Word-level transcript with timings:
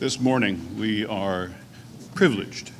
This 0.00 0.18
morning, 0.18 0.78
we 0.78 1.04
are 1.04 1.50
privileged 2.14 2.70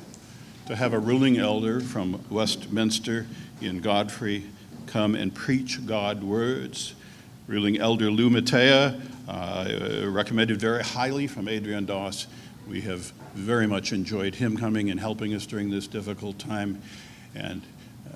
to 0.65 0.75
have 0.75 0.93
a 0.93 0.97
ruling 0.97 1.37
elder 1.37 1.79
from 1.79 2.19
Westminster 2.31 3.27
in 3.61 3.79
Godfrey 3.79 4.45
come 4.87 5.13
and 5.13 5.31
preach 5.31 5.85
God 5.85 6.23
words. 6.23 6.95
Ruling 7.45 7.77
Elder 7.77 8.09
Lou 8.09 8.31
Matea, 8.31 8.99
uh, 9.27 10.09
recommended 10.09 10.59
very 10.59 10.81
highly 10.81 11.27
from 11.27 11.47
Adrian 11.47 11.85
Doss. 11.85 12.25
We 12.67 12.81
have 12.81 13.13
very 13.35 13.67
much 13.67 13.93
enjoyed 13.93 14.33
him 14.33 14.57
coming 14.57 14.89
and 14.89 14.99
helping 14.99 15.35
us 15.35 15.45
during 15.45 15.69
this 15.69 15.85
difficult 15.85 16.39
time. 16.39 16.81
And 17.35 17.61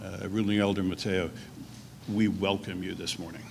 uh, 0.01 0.29
Ruling 0.29 0.57
Elder 0.57 0.81
Mateo, 0.81 1.29
we 2.11 2.27
welcome 2.27 2.81
you 2.81 2.95
this 2.95 3.19
morning. 3.19 3.43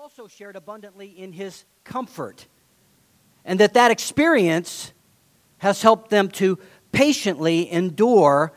Also 0.00 0.26
shared 0.26 0.56
abundantly 0.56 1.08
in 1.08 1.30
his 1.30 1.66
comfort. 1.84 2.46
And 3.44 3.60
that 3.60 3.74
that 3.74 3.90
experience 3.90 4.94
has 5.58 5.82
helped 5.82 6.08
them 6.08 6.30
to 6.30 6.58
patiently 6.90 7.70
endure 7.70 8.54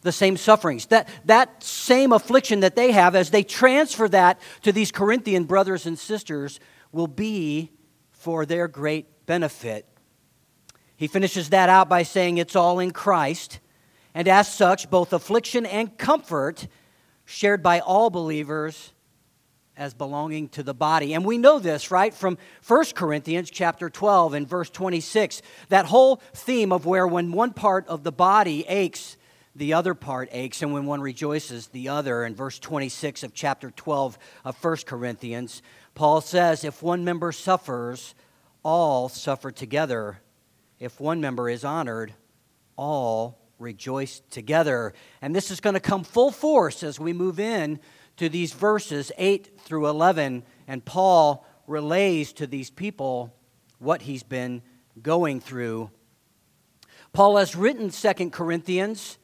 the 0.00 0.10
same 0.10 0.38
sufferings. 0.38 0.86
That, 0.86 1.06
that 1.26 1.62
same 1.62 2.12
affliction 2.12 2.60
that 2.60 2.76
they 2.76 2.92
have, 2.92 3.14
as 3.14 3.28
they 3.28 3.42
transfer 3.42 4.08
that 4.08 4.40
to 4.62 4.72
these 4.72 4.90
Corinthian 4.90 5.44
brothers 5.44 5.84
and 5.84 5.98
sisters, 5.98 6.58
will 6.92 7.08
be 7.08 7.72
for 8.10 8.46
their 8.46 8.66
great 8.66 9.26
benefit. 9.26 9.84
He 10.96 11.08
finishes 11.08 11.50
that 11.50 11.68
out 11.68 11.90
by 11.90 12.04
saying 12.04 12.38
it's 12.38 12.56
all 12.56 12.78
in 12.78 12.92
Christ, 12.92 13.60
and 14.14 14.26
as 14.26 14.50
such, 14.50 14.88
both 14.88 15.12
affliction 15.12 15.66
and 15.66 15.98
comfort 15.98 16.68
shared 17.26 17.62
by 17.62 17.80
all 17.80 18.08
believers 18.08 18.94
as 19.80 19.94
belonging 19.94 20.46
to 20.50 20.62
the 20.62 20.74
body. 20.74 21.14
And 21.14 21.24
we 21.24 21.38
know 21.38 21.58
this, 21.58 21.90
right, 21.90 22.12
from 22.12 22.36
1 22.68 22.84
Corinthians 22.94 23.50
chapter 23.50 23.88
12 23.88 24.34
and 24.34 24.46
verse 24.46 24.68
26. 24.68 25.40
That 25.70 25.86
whole 25.86 26.16
theme 26.34 26.70
of 26.70 26.84
where 26.84 27.06
when 27.06 27.32
one 27.32 27.54
part 27.54 27.88
of 27.88 28.04
the 28.04 28.12
body 28.12 28.66
aches, 28.68 29.16
the 29.56 29.72
other 29.72 29.94
part 29.94 30.28
aches, 30.32 30.60
and 30.60 30.74
when 30.74 30.84
one 30.84 31.00
rejoices, 31.00 31.68
the 31.68 31.88
other. 31.88 32.26
In 32.26 32.34
verse 32.34 32.58
26 32.58 33.22
of 33.22 33.32
chapter 33.32 33.70
12 33.70 34.18
of 34.44 34.62
1 34.62 34.76
Corinthians, 34.84 35.62
Paul 35.94 36.20
says, 36.20 36.62
If 36.62 36.82
one 36.82 37.02
member 37.02 37.32
suffers, 37.32 38.14
all 38.62 39.08
suffer 39.08 39.50
together. 39.50 40.20
If 40.78 41.00
one 41.00 41.22
member 41.22 41.48
is 41.48 41.64
honored, 41.64 42.12
all 42.76 43.38
rejoice 43.58 44.20
together. 44.30 44.92
And 45.22 45.34
this 45.34 45.50
is 45.50 45.60
going 45.60 45.74
to 45.74 45.80
come 45.80 46.04
full 46.04 46.30
force 46.30 46.82
as 46.82 47.00
we 47.00 47.14
move 47.14 47.40
in 47.40 47.80
to 48.20 48.28
these 48.28 48.52
verses 48.52 49.10
8 49.16 49.60
through 49.60 49.88
11, 49.88 50.42
and 50.68 50.84
Paul 50.84 51.46
relays 51.66 52.34
to 52.34 52.46
these 52.46 52.68
people 52.68 53.34
what 53.78 54.02
he's 54.02 54.22
been 54.22 54.60
going 55.00 55.40
through. 55.40 55.90
Paul 57.14 57.38
has 57.38 57.56
written 57.56 57.90
Second 57.90 58.30
Corinthians 58.30 59.16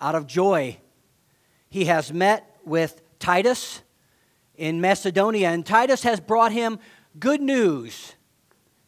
out 0.00 0.16
of 0.16 0.26
joy. 0.26 0.76
He 1.70 1.84
has 1.84 2.12
met 2.12 2.58
with 2.64 3.00
Titus 3.20 3.80
in 4.56 4.80
Macedonia, 4.80 5.50
and 5.50 5.64
Titus 5.64 6.02
has 6.02 6.18
brought 6.18 6.50
him 6.50 6.80
good 7.20 7.40
news. 7.40 8.16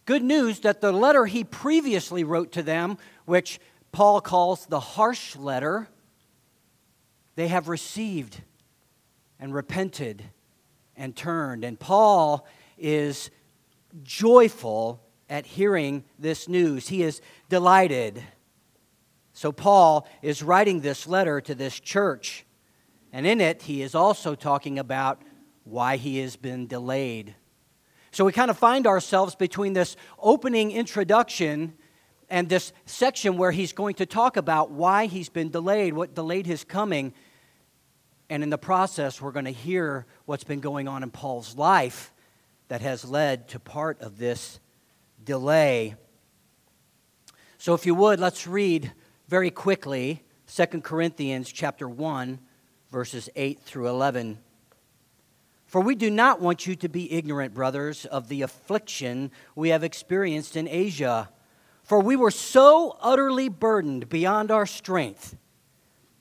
Good 0.04 0.24
news 0.24 0.58
that 0.60 0.80
the 0.80 0.90
letter 0.90 1.26
he 1.26 1.44
previously 1.44 2.24
wrote 2.24 2.50
to 2.50 2.62
them, 2.64 2.98
which 3.24 3.60
Paul 3.92 4.20
calls 4.20 4.66
the 4.66 4.80
harsh 4.80 5.36
letter, 5.36 5.86
they 7.36 7.46
have 7.46 7.68
received 7.68 8.40
and 9.38 9.54
repented 9.54 10.22
and 10.96 11.14
turned. 11.14 11.64
And 11.64 11.78
Paul 11.78 12.46
is 12.78 13.30
joyful 14.02 15.00
at 15.28 15.46
hearing 15.46 16.04
this 16.18 16.48
news. 16.48 16.88
He 16.88 17.02
is 17.02 17.20
delighted. 17.48 18.22
So, 19.32 19.50
Paul 19.50 20.06
is 20.22 20.42
writing 20.42 20.80
this 20.80 21.06
letter 21.06 21.40
to 21.40 21.54
this 21.54 21.80
church, 21.80 22.44
and 23.12 23.26
in 23.26 23.40
it, 23.40 23.62
he 23.62 23.82
is 23.82 23.94
also 23.94 24.36
talking 24.36 24.78
about 24.78 25.22
why 25.64 25.96
he 25.96 26.18
has 26.18 26.36
been 26.36 26.68
delayed. 26.68 27.34
So, 28.12 28.24
we 28.24 28.30
kind 28.30 28.50
of 28.50 28.56
find 28.56 28.86
ourselves 28.86 29.34
between 29.34 29.72
this 29.72 29.96
opening 30.20 30.70
introduction 30.70 31.74
and 32.30 32.48
this 32.48 32.72
section 32.86 33.36
where 33.36 33.50
he's 33.50 33.72
going 33.72 33.94
to 33.94 34.06
talk 34.06 34.36
about 34.36 34.70
why 34.70 35.06
he's 35.06 35.28
been 35.28 35.50
delayed, 35.50 35.94
what 35.94 36.14
delayed 36.14 36.46
his 36.46 36.62
coming. 36.62 37.12
And 38.30 38.42
in 38.42 38.50
the 38.50 38.58
process, 38.58 39.20
we're 39.20 39.32
going 39.32 39.44
to 39.44 39.50
hear 39.50 40.06
what's 40.24 40.44
been 40.44 40.60
going 40.60 40.88
on 40.88 41.02
in 41.02 41.10
Paul's 41.10 41.56
life 41.56 42.12
that 42.68 42.80
has 42.80 43.04
led 43.04 43.48
to 43.48 43.60
part 43.60 44.00
of 44.00 44.18
this 44.18 44.60
delay. 45.22 45.96
So 47.58 47.74
if 47.74 47.86
you 47.86 47.94
would, 47.94 48.20
let's 48.20 48.46
read 48.46 48.92
very 49.28 49.50
quickly 49.50 50.22
2 50.46 50.66
Corinthians 50.80 51.50
chapter 51.50 51.88
1 51.88 52.38
verses 52.90 53.28
8 53.34 53.58
through 53.60 53.88
11. 53.88 54.38
For 55.66 55.80
we 55.80 55.96
do 55.96 56.10
not 56.10 56.40
want 56.40 56.64
you 56.64 56.76
to 56.76 56.88
be 56.88 57.12
ignorant, 57.12 57.52
brothers, 57.52 58.04
of 58.06 58.28
the 58.28 58.42
affliction 58.42 59.32
we 59.56 59.70
have 59.70 59.82
experienced 59.82 60.54
in 60.54 60.68
Asia. 60.68 61.28
For 61.82 61.98
we 61.98 62.14
were 62.14 62.30
so 62.30 62.96
utterly 63.00 63.48
burdened 63.48 64.08
beyond 64.08 64.52
our 64.52 64.66
strength 64.66 65.36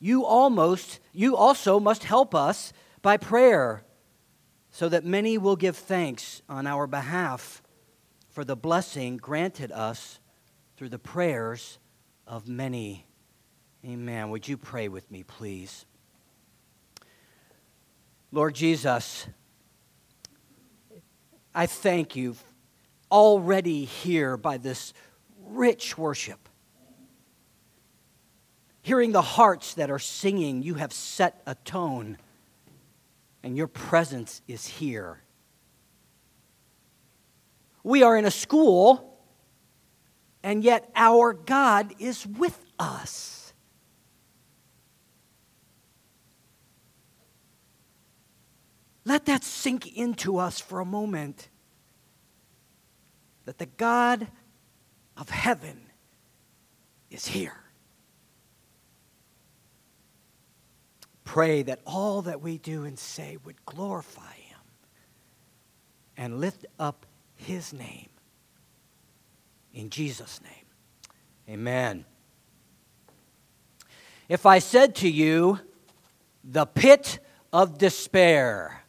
You 0.00 0.24
almost, 0.24 1.00
you 1.12 1.36
also 1.36 1.80
must 1.80 2.04
help 2.04 2.34
us 2.34 2.72
by 3.02 3.16
prayer, 3.16 3.84
so 4.70 4.88
that 4.88 5.04
many 5.04 5.38
will 5.38 5.56
give 5.56 5.76
thanks 5.76 6.42
on 6.48 6.66
our 6.66 6.86
behalf 6.86 7.62
for 8.30 8.44
the 8.44 8.56
blessing 8.56 9.16
granted 9.16 9.72
us 9.72 10.20
through 10.76 10.90
the 10.90 10.98
prayers 10.98 11.78
of 12.26 12.46
many. 12.46 13.06
Amen. 13.84 14.30
Would 14.30 14.46
you 14.46 14.56
pray 14.56 14.88
with 14.88 15.10
me, 15.10 15.24
please? 15.24 15.86
Lord 18.30 18.54
Jesus, 18.54 19.26
I 21.54 21.66
thank 21.66 22.14
you 22.14 22.36
already 23.10 23.84
here 23.84 24.36
by 24.36 24.58
this 24.58 24.92
rich 25.40 25.96
worship. 25.96 26.48
Hearing 28.88 29.12
the 29.12 29.20
hearts 29.20 29.74
that 29.74 29.90
are 29.90 29.98
singing, 29.98 30.62
you 30.62 30.76
have 30.76 30.94
set 30.94 31.42
a 31.44 31.54
tone, 31.54 32.16
and 33.42 33.54
your 33.54 33.66
presence 33.66 34.40
is 34.48 34.66
here. 34.66 35.20
We 37.82 38.02
are 38.02 38.16
in 38.16 38.24
a 38.24 38.30
school, 38.30 39.20
and 40.42 40.64
yet 40.64 40.90
our 40.96 41.34
God 41.34 41.96
is 41.98 42.26
with 42.26 42.58
us. 42.78 43.52
Let 49.04 49.26
that 49.26 49.44
sink 49.44 49.98
into 49.98 50.38
us 50.38 50.60
for 50.60 50.80
a 50.80 50.86
moment. 50.86 51.50
That 53.44 53.58
the 53.58 53.66
God 53.66 54.28
of 55.14 55.28
heaven 55.28 55.90
is 57.10 57.26
here. 57.26 57.67
Pray 61.28 61.62
that 61.62 61.80
all 61.84 62.22
that 62.22 62.40
we 62.40 62.56
do 62.56 62.84
and 62.84 62.98
say 62.98 63.36
would 63.44 63.62
glorify 63.66 64.32
Him 64.32 64.58
and 66.16 66.40
lift 66.40 66.64
up 66.78 67.04
His 67.36 67.74
name. 67.74 68.08
In 69.74 69.90
Jesus' 69.90 70.40
name, 70.40 70.64
amen. 71.46 72.06
If 74.30 74.46
I 74.46 74.58
said 74.58 74.94
to 74.96 75.10
you, 75.10 75.60
the 76.42 76.64
pit 76.64 77.18
of 77.52 77.76
despair, 77.76 78.84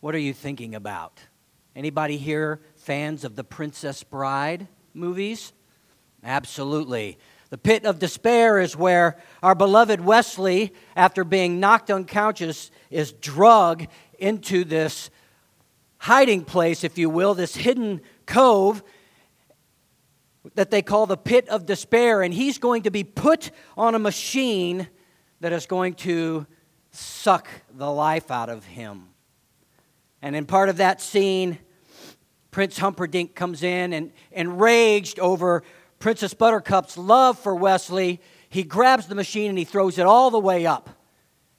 what 0.00 0.16
are 0.16 0.18
you 0.18 0.32
thinking 0.34 0.74
about? 0.74 1.20
Anybody 1.76 2.16
here 2.16 2.60
fans 2.74 3.22
of 3.22 3.36
the 3.36 3.44
Princess 3.44 4.02
Bride 4.02 4.66
movies? 4.94 5.52
Absolutely. 6.24 7.18
The 7.50 7.58
pit 7.58 7.84
of 7.84 7.98
despair 7.98 8.58
is 8.58 8.76
where 8.76 9.16
our 9.42 9.54
beloved 9.54 10.00
Wesley, 10.00 10.72
after 10.96 11.24
being 11.24 11.60
knocked 11.60 11.90
unconscious, 11.90 12.70
is 12.90 13.12
drug 13.12 13.86
into 14.18 14.64
this 14.64 15.10
hiding 15.98 16.44
place, 16.44 16.84
if 16.84 16.98
you 16.98 17.08
will, 17.08 17.34
this 17.34 17.54
hidden 17.54 18.00
cove 18.26 18.82
that 20.54 20.70
they 20.70 20.82
call 20.82 21.06
the 21.06 21.16
pit 21.16 21.48
of 21.48 21.66
despair. 21.66 22.22
And 22.22 22.34
he's 22.34 22.58
going 22.58 22.82
to 22.82 22.90
be 22.90 23.04
put 23.04 23.50
on 23.76 23.94
a 23.94 23.98
machine 23.98 24.88
that 25.40 25.52
is 25.52 25.66
going 25.66 25.94
to 25.94 26.46
suck 26.90 27.48
the 27.72 27.90
life 27.90 28.30
out 28.30 28.48
of 28.48 28.64
him. 28.64 29.08
And 30.22 30.34
in 30.34 30.46
part 30.46 30.68
of 30.68 30.78
that 30.78 31.00
scene, 31.00 31.58
Prince 32.50 32.78
Humperdinck 32.78 33.34
comes 33.34 33.62
in 33.62 33.92
and 33.92 34.12
enraged 34.30 35.18
over 35.18 35.64
Princess 36.04 36.34
Buttercup's 36.34 36.98
love 36.98 37.38
for 37.38 37.54
Wesley, 37.54 38.20
he 38.50 38.62
grabs 38.62 39.06
the 39.06 39.14
machine 39.14 39.48
and 39.48 39.56
he 39.56 39.64
throws 39.64 39.96
it 39.98 40.04
all 40.04 40.30
the 40.30 40.38
way 40.38 40.66
up 40.66 40.90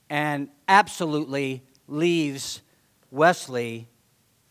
and 0.08 0.50
absolutely 0.68 1.64
leaves 1.88 2.62
Wesley 3.10 3.90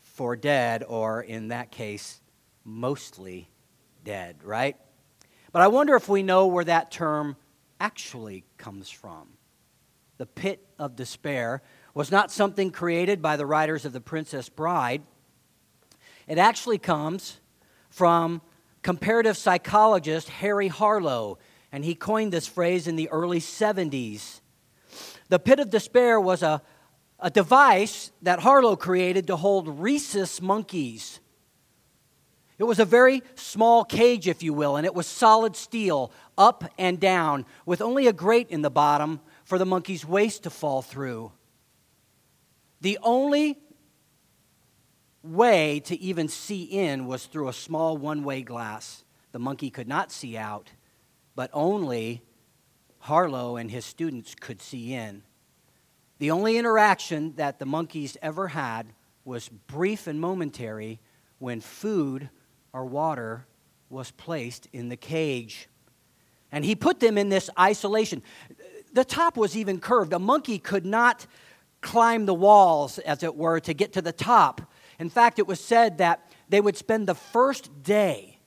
for 0.01 0.35
dead, 0.35 0.83
or 0.85 1.21
in 1.21 1.47
that 1.47 1.71
case, 1.71 2.19
mostly 2.65 3.49
dead, 4.03 4.43
right? 4.43 4.75
But 5.53 5.61
I 5.61 5.69
wonder 5.69 5.95
if 5.95 6.09
we 6.09 6.23
know 6.23 6.47
where 6.47 6.65
that 6.65 6.91
term 6.91 7.37
actually 7.79 8.43
comes 8.57 8.89
from. 8.89 9.29
The 10.17 10.25
pit 10.25 10.67
of 10.77 10.97
despair 10.97 11.61
was 11.93 12.11
not 12.11 12.33
something 12.33 12.69
created 12.69 13.21
by 13.21 13.37
the 13.37 13.45
writers 13.45 13.85
of 13.85 13.93
The 13.93 14.01
Princess 14.01 14.49
Bride. 14.49 15.03
It 16.27 16.37
actually 16.37 16.79
comes 16.79 17.39
from 17.89 18.41
comparative 18.85 19.35
psychologist 19.35 20.29
Harry 20.29 20.67
Harlow, 20.67 21.39
and 21.71 21.83
he 21.83 21.95
coined 21.95 22.31
this 22.31 22.45
phrase 22.45 22.87
in 22.87 22.95
the 22.95 23.09
early 23.09 23.39
70s. 23.39 24.41
The 25.27 25.39
pit 25.39 25.59
of 25.59 25.71
despair 25.71 26.19
was 26.19 26.43
a, 26.43 26.61
a 27.19 27.31
device 27.31 28.11
that 28.21 28.41
Harlow 28.41 28.75
created 28.75 29.25
to 29.25 29.37
hold 29.37 29.79
rhesus 29.79 30.39
monkeys. 30.39 31.19
It 32.59 32.65
was 32.65 32.77
a 32.77 32.85
very 32.85 33.23
small 33.33 33.83
cage, 33.83 34.27
if 34.27 34.43
you 34.43 34.53
will, 34.53 34.75
and 34.75 34.85
it 34.85 34.93
was 34.93 35.07
solid 35.07 35.55
steel, 35.55 36.11
up 36.37 36.63
and 36.77 36.99
down, 36.99 37.47
with 37.65 37.81
only 37.81 38.05
a 38.05 38.13
grate 38.13 38.51
in 38.51 38.61
the 38.61 38.69
bottom 38.69 39.19
for 39.45 39.57
the 39.57 39.65
monkey's 39.65 40.05
waist 40.05 40.43
to 40.43 40.51
fall 40.51 40.83
through. 40.83 41.31
The 42.81 42.99
only 43.01 43.57
way 45.25 45.79
to 45.81 45.99
even 45.99 46.27
see 46.27 46.63
in 46.63 47.07
was 47.07 47.25
through 47.25 47.47
a 47.47 47.53
small 47.53 47.97
one 47.97 48.23
way 48.23 48.41
glass. 48.41 49.03
The 49.31 49.39
monkey 49.39 49.69
could 49.69 49.87
not 49.87 50.11
see 50.11 50.37
out, 50.37 50.71
but 51.35 51.49
only 51.53 52.21
Harlow 52.99 53.57
and 53.57 53.69
his 53.69 53.85
students 53.85 54.35
could 54.39 54.61
see 54.61 54.93
in. 54.93 55.23
The 56.17 56.31
only 56.31 56.57
interaction 56.57 57.33
that 57.35 57.59
the 57.59 57.65
monkeys 57.65 58.17
ever 58.21 58.47
had 58.49 58.93
was 59.25 59.49
brief 59.49 60.07
and 60.07 60.19
momentary 60.19 60.99
when 61.39 61.59
food 61.59 62.29
or 62.71 62.85
water 62.85 63.45
was 63.89 64.11
placed 64.11 64.67
in 64.71 64.89
the 64.89 64.95
cage. 64.95 65.67
And 66.51 66.63
he 66.63 66.75
put 66.75 66.99
them 66.99 67.17
in 67.17 67.29
this 67.29 67.49
isolation. 67.59 68.23
The 68.93 69.03
top 69.03 69.35
was 69.35 69.57
even 69.57 69.79
curved. 69.79 70.13
A 70.13 70.19
monkey 70.19 70.57
could 70.57 70.85
not 70.85 71.27
climb 71.81 72.25
the 72.25 72.33
walls, 72.33 72.97
as 72.99 73.23
it 73.23 73.35
were, 73.35 73.59
to 73.59 73.73
get 73.73 73.93
to 73.93 74.01
the 74.01 74.11
top. 74.11 74.61
In 74.99 75.09
fact, 75.09 75.39
it 75.39 75.47
was 75.47 75.59
said 75.59 75.97
that 75.97 76.29
they 76.49 76.61
would 76.61 76.77
spend 76.77 77.07
the 77.07 77.15
first 77.15 77.83
day, 77.83 78.39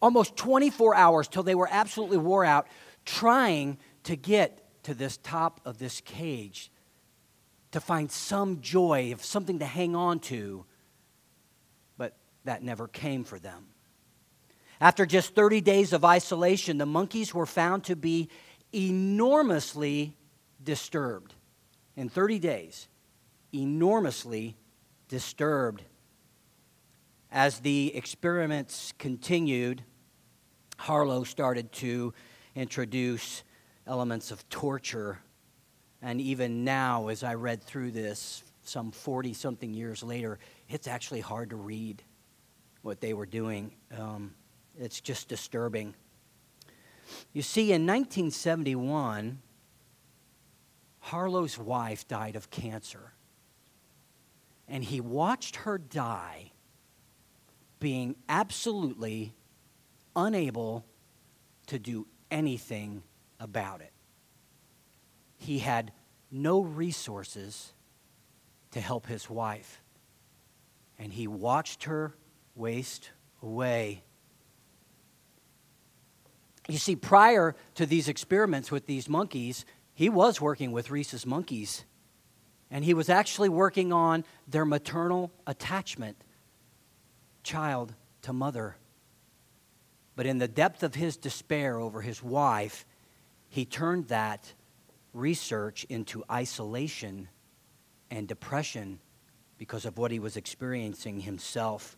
almost 0.00 0.36
24 0.36 0.94
hours, 0.94 1.28
till 1.28 1.42
they 1.42 1.54
were 1.54 1.68
absolutely 1.70 2.18
wore 2.18 2.44
out, 2.44 2.66
trying 3.04 3.78
to 4.04 4.16
get 4.16 4.82
to 4.84 4.94
this 4.94 5.18
top 5.18 5.60
of 5.64 5.78
this 5.78 6.00
cage 6.00 6.70
to 7.72 7.80
find 7.80 8.10
some 8.10 8.60
joy 8.60 9.12
of 9.12 9.24
something 9.24 9.58
to 9.58 9.64
hang 9.66 9.94
on 9.94 10.18
to. 10.20 10.64
But 11.96 12.16
that 12.44 12.62
never 12.62 12.88
came 12.88 13.24
for 13.24 13.38
them. 13.38 13.66
After 14.80 15.04
just 15.04 15.34
30 15.34 15.60
days 15.60 15.92
of 15.92 16.04
isolation, 16.04 16.78
the 16.78 16.86
monkeys 16.86 17.34
were 17.34 17.46
found 17.46 17.84
to 17.84 17.96
be 17.96 18.28
enormously 18.72 20.16
disturbed 20.62 21.34
in 21.96 22.08
30 22.08 22.38
days, 22.38 22.88
enormously 23.52 24.56
disturbed. 25.08 25.82
As 27.30 27.60
the 27.60 27.94
experiments 27.94 28.92
continued, 28.98 29.82
Harlow 30.78 31.24
started 31.24 31.72
to 31.72 32.14
introduce 32.54 33.42
elements 33.86 34.30
of 34.30 34.48
torture. 34.48 35.18
And 36.00 36.20
even 36.20 36.64
now, 36.64 37.08
as 37.08 37.24
I 37.24 37.34
read 37.34 37.62
through 37.62 37.90
this, 37.90 38.44
some 38.62 38.92
40 38.92 39.32
something 39.32 39.74
years 39.74 40.02
later, 40.02 40.38
it's 40.68 40.86
actually 40.86 41.20
hard 41.20 41.50
to 41.50 41.56
read 41.56 42.02
what 42.82 43.00
they 43.00 43.14
were 43.14 43.26
doing. 43.26 43.72
Um, 43.96 44.34
it's 44.78 45.00
just 45.00 45.28
disturbing. 45.28 45.94
You 47.32 47.42
see, 47.42 47.72
in 47.72 47.86
1971, 47.86 49.40
Harlow's 51.00 51.58
wife 51.58 52.06
died 52.06 52.36
of 52.36 52.50
cancer. 52.50 53.12
And 54.68 54.84
he 54.84 55.00
watched 55.00 55.56
her 55.56 55.78
die 55.78 56.52
being 57.80 58.16
absolutely 58.28 59.34
unable 60.14 60.84
to 61.68 61.78
do 61.78 62.06
anything 62.30 63.02
about 63.40 63.80
it. 63.80 63.92
He 65.36 65.60
had 65.60 65.92
no 66.30 66.60
resources 66.60 67.72
to 68.72 68.80
help 68.80 69.06
his 69.06 69.30
wife. 69.30 69.80
And 70.98 71.12
he 71.12 71.26
watched 71.26 71.84
her 71.84 72.14
waste 72.54 73.10
away. 73.42 74.02
You 76.68 76.78
see, 76.78 76.96
prior 76.96 77.54
to 77.76 77.86
these 77.86 78.08
experiments 78.08 78.70
with 78.70 78.86
these 78.86 79.08
monkeys, 79.08 79.64
he 79.94 80.08
was 80.08 80.40
working 80.40 80.72
with 80.72 80.90
rhesus 80.90 81.24
monkeys. 81.24 81.84
And 82.70 82.84
he 82.84 82.94
was 82.94 83.08
actually 83.08 83.48
working 83.48 83.92
on 83.92 84.24
their 84.46 84.64
maternal 84.64 85.32
attachment, 85.46 86.16
child 87.42 87.94
to 88.22 88.32
mother. 88.32 88.76
But 90.16 90.26
in 90.26 90.38
the 90.38 90.48
depth 90.48 90.82
of 90.82 90.94
his 90.94 91.16
despair 91.16 91.78
over 91.78 92.02
his 92.02 92.22
wife, 92.22 92.84
he 93.48 93.64
turned 93.64 94.08
that 94.08 94.52
research 95.14 95.84
into 95.88 96.24
isolation 96.30 97.28
and 98.10 98.28
depression 98.28 99.00
because 99.56 99.84
of 99.84 99.98
what 99.98 100.10
he 100.10 100.18
was 100.18 100.36
experiencing 100.36 101.20
himself. 101.20 101.96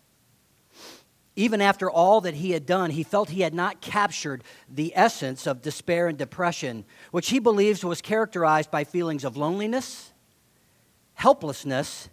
Even 1.36 1.60
after 1.60 1.90
all 1.90 2.20
that 2.22 2.34
he 2.34 2.50
had 2.50 2.66
done, 2.66 2.90
he 2.90 3.02
felt 3.02 3.30
he 3.30 3.42
had 3.42 3.54
not 3.54 3.80
captured 3.80 4.42
the 4.68 4.92
essence 4.96 5.46
of 5.46 5.62
despair 5.62 6.08
and 6.08 6.18
depression, 6.18 6.84
which 7.12 7.30
he 7.30 7.38
believes 7.38 7.84
was 7.84 8.02
characterized 8.02 8.70
by 8.70 8.84
feelings 8.84 9.24
of 9.24 9.36
loneliness, 9.36 10.09
helplessness, 11.20 12.08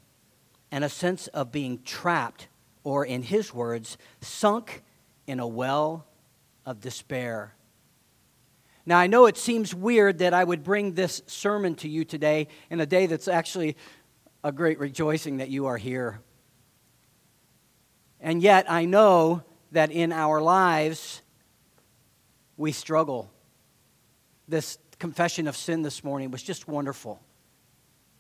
and 0.70 0.84
a 0.84 0.90
sense 0.90 1.28
of 1.28 1.50
being 1.50 1.82
trapped, 1.84 2.50
or 2.84 3.06
in 3.06 3.24
his 3.24 3.54
words, 3.54 3.98
sunk 4.20 4.84
in 5.28 5.40
a 5.40 5.48
well 5.48 6.06
of 6.66 6.82
despair. 6.82 7.56
Now, 8.86 9.00
I 9.00 9.08
know 9.08 9.26
it 9.26 9.38
seems 9.38 9.74
weird 9.74 10.18
that 10.18 10.34
I 10.34 10.44
would 10.44 10.62
bring 10.62 10.94
this 10.94 11.22
sermon 11.26 11.76
to 11.76 11.88
you 11.88 12.04
today 12.04 12.50
in 12.70 12.82
a 12.82 12.86
day 12.86 13.06
that's 13.06 13.30
actually 13.30 13.78
a 14.44 14.52
great 14.52 14.78
rejoicing 14.78 15.38
that 15.38 15.48
you 15.48 15.68
are 15.68 15.78
here. 15.78 16.20
And 18.20 18.42
yet, 18.42 18.70
I 18.70 18.84
know 18.84 19.42
that 19.72 19.90
in 19.90 20.12
our 20.12 20.42
lives, 20.42 21.22
we 22.58 22.74
struggle. 22.74 23.32
This 24.50 24.78
confession 25.00 25.48
of 25.48 25.56
sin 25.56 25.82
this 25.82 26.04
morning 26.04 26.30
was 26.30 26.44
just 26.44 26.68
wonderful. 26.68 27.22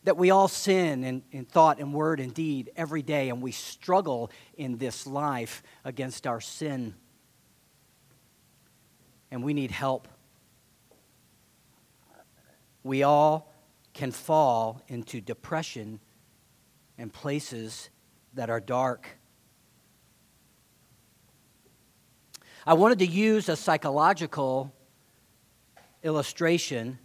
That 0.07 0.17
we 0.17 0.31
all 0.31 0.47
sin 0.47 1.03
in, 1.03 1.21
in 1.31 1.45
thought 1.45 1.79
and 1.79 1.93
word 1.93 2.19
and 2.19 2.33
deed 2.33 2.71
every 2.75 3.01
day, 3.01 3.29
and 3.29 3.41
we 3.41 3.51
struggle 3.51 4.31
in 4.57 4.77
this 4.77 5.05
life 5.05 5.61
against 5.83 6.25
our 6.25 6.41
sin. 6.41 6.95
And 9.31 9.43
we 9.43 9.53
need 9.53 9.71
help 9.71 10.07
we 12.87 13.03
all 13.03 13.53
can 13.93 14.11
fall 14.11 14.81
into 14.87 15.19
depression 15.19 15.99
and 16.97 17.11
places 17.11 17.89
that 18.33 18.49
are 18.49 18.61
dark. 18.61 19.09
I 22.65 22.73
wanted 22.73 22.99
to 22.99 23.05
use 23.05 23.49
a 23.49 23.57
psychological 23.57 24.73
illustration 26.01 26.97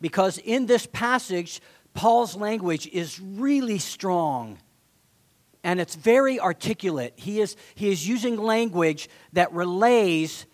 because 0.00 0.38
in 0.38 0.64
this 0.66 0.86
passage, 0.86 1.60
Paul's 1.94 2.36
language 2.36 2.86
is 2.86 3.20
really 3.20 3.78
strong 3.78 4.58
and 5.64 5.80
it's 5.80 5.94
very 5.94 6.40
articulate. 6.40 7.14
He 7.16 7.40
is, 7.40 7.56
he 7.74 7.90
is 7.90 8.06
using 8.06 8.36
language 8.36 9.08
that 9.32 9.52
relays 9.52 10.46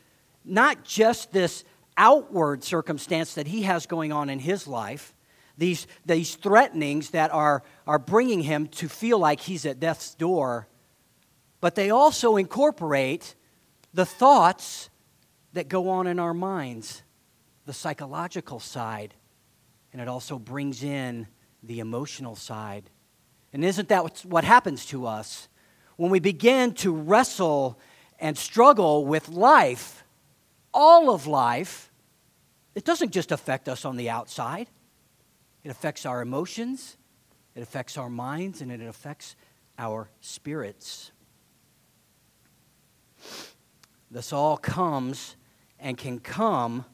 not 0.45 0.85
just 0.85 1.33
this 1.33 1.65
outward 1.97 2.63
circumstance 2.63 3.35
that 3.35 3.47
he 3.47 3.63
has 3.63 3.87
going 3.87 4.13
on 4.13 4.31
in 4.31 4.39
his 4.39 4.67
life, 4.67 5.15
these, 5.57 5.87
these 6.07 6.37
threatenings 6.37 7.11
that 7.11 7.33
are, 7.33 7.63
are 7.87 7.99
bringing 7.99 8.43
him 8.43 8.69
to 8.69 8.89
feel 8.89 9.19
like 9.19 9.41
he's 9.41 9.67
at 9.67 9.81
death's 9.81 10.15
door, 10.15 10.69
but 11.61 11.75
they 11.75 11.91
also 11.91 12.37
incorporate 12.37 13.35
the 13.93 14.07
thoughts 14.07 14.91
that 15.55 15.69
go 15.69 15.89
on 15.89 16.07
in 16.07 16.19
our 16.19 16.35
minds, 16.35 17.03
the 17.67 17.73
psychological 17.73 18.61
side, 18.61 19.15
and 19.93 20.01
it 20.01 20.09
also 20.09 20.39
brings 20.39 20.83
in 20.83 21.27
the 21.63 21.81
emotional 21.81 22.37
side. 22.37 22.91
And 23.53 23.65
isn't 23.65 23.89
that 23.89 24.25
what 24.25 24.45
happens 24.45 24.87
to 24.87 25.07
us? 25.07 25.49
When 25.97 26.11
we 26.11 26.21
begin 26.21 26.75
to 26.75 26.95
wrestle 26.95 27.79
and 28.21 28.37
struggle 28.37 29.05
with 29.07 29.29
life, 29.29 30.05
all 30.73 31.11
of 31.11 31.27
life, 31.27 31.91
it 32.75 32.85
doesn't 32.85 33.11
just 33.11 33.33
affect 33.33 33.69
us 33.69 33.85
on 33.85 33.97
the 33.97 34.11
outside, 34.11 34.69
it 35.65 35.71
affects 35.71 36.07
our 36.07 36.21
emotions, 36.23 36.97
it 37.55 37.63
affects 37.63 37.97
our 37.97 38.09
minds, 38.09 38.61
and 38.61 38.71
it 38.71 38.81
affects 38.83 39.35
our 39.79 40.11
spirits. 40.21 41.11
This 44.11 44.33
all 44.33 44.57
comes 44.57 45.37
and 45.81 45.97
can 45.97 46.19
come, 46.19 46.85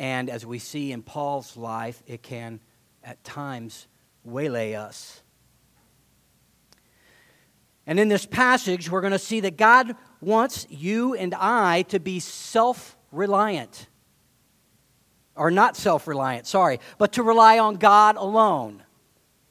and 0.00 0.30
as 0.30 0.46
we 0.46 0.58
see 0.58 0.92
in 0.92 1.02
Paul's 1.02 1.58
life, 1.58 2.02
it 2.06 2.22
can 2.22 2.58
at 3.04 3.22
times 3.22 3.86
waylay 4.24 4.72
us. 4.72 5.20
And 7.86 8.00
in 8.00 8.08
this 8.08 8.24
passage, 8.24 8.90
we're 8.90 9.02
going 9.02 9.12
to 9.12 9.18
see 9.18 9.40
that 9.40 9.58
God 9.58 9.94
wants 10.22 10.66
you 10.70 11.14
and 11.14 11.34
I 11.34 11.82
to 11.82 12.00
be 12.00 12.18
self 12.18 12.96
reliant 13.12 13.88
or 15.36 15.50
not 15.50 15.76
self 15.76 16.08
reliant, 16.08 16.46
sorry, 16.46 16.80
but 16.96 17.12
to 17.12 17.22
rely 17.22 17.58
on 17.58 17.74
God 17.74 18.16
alone. 18.16 18.82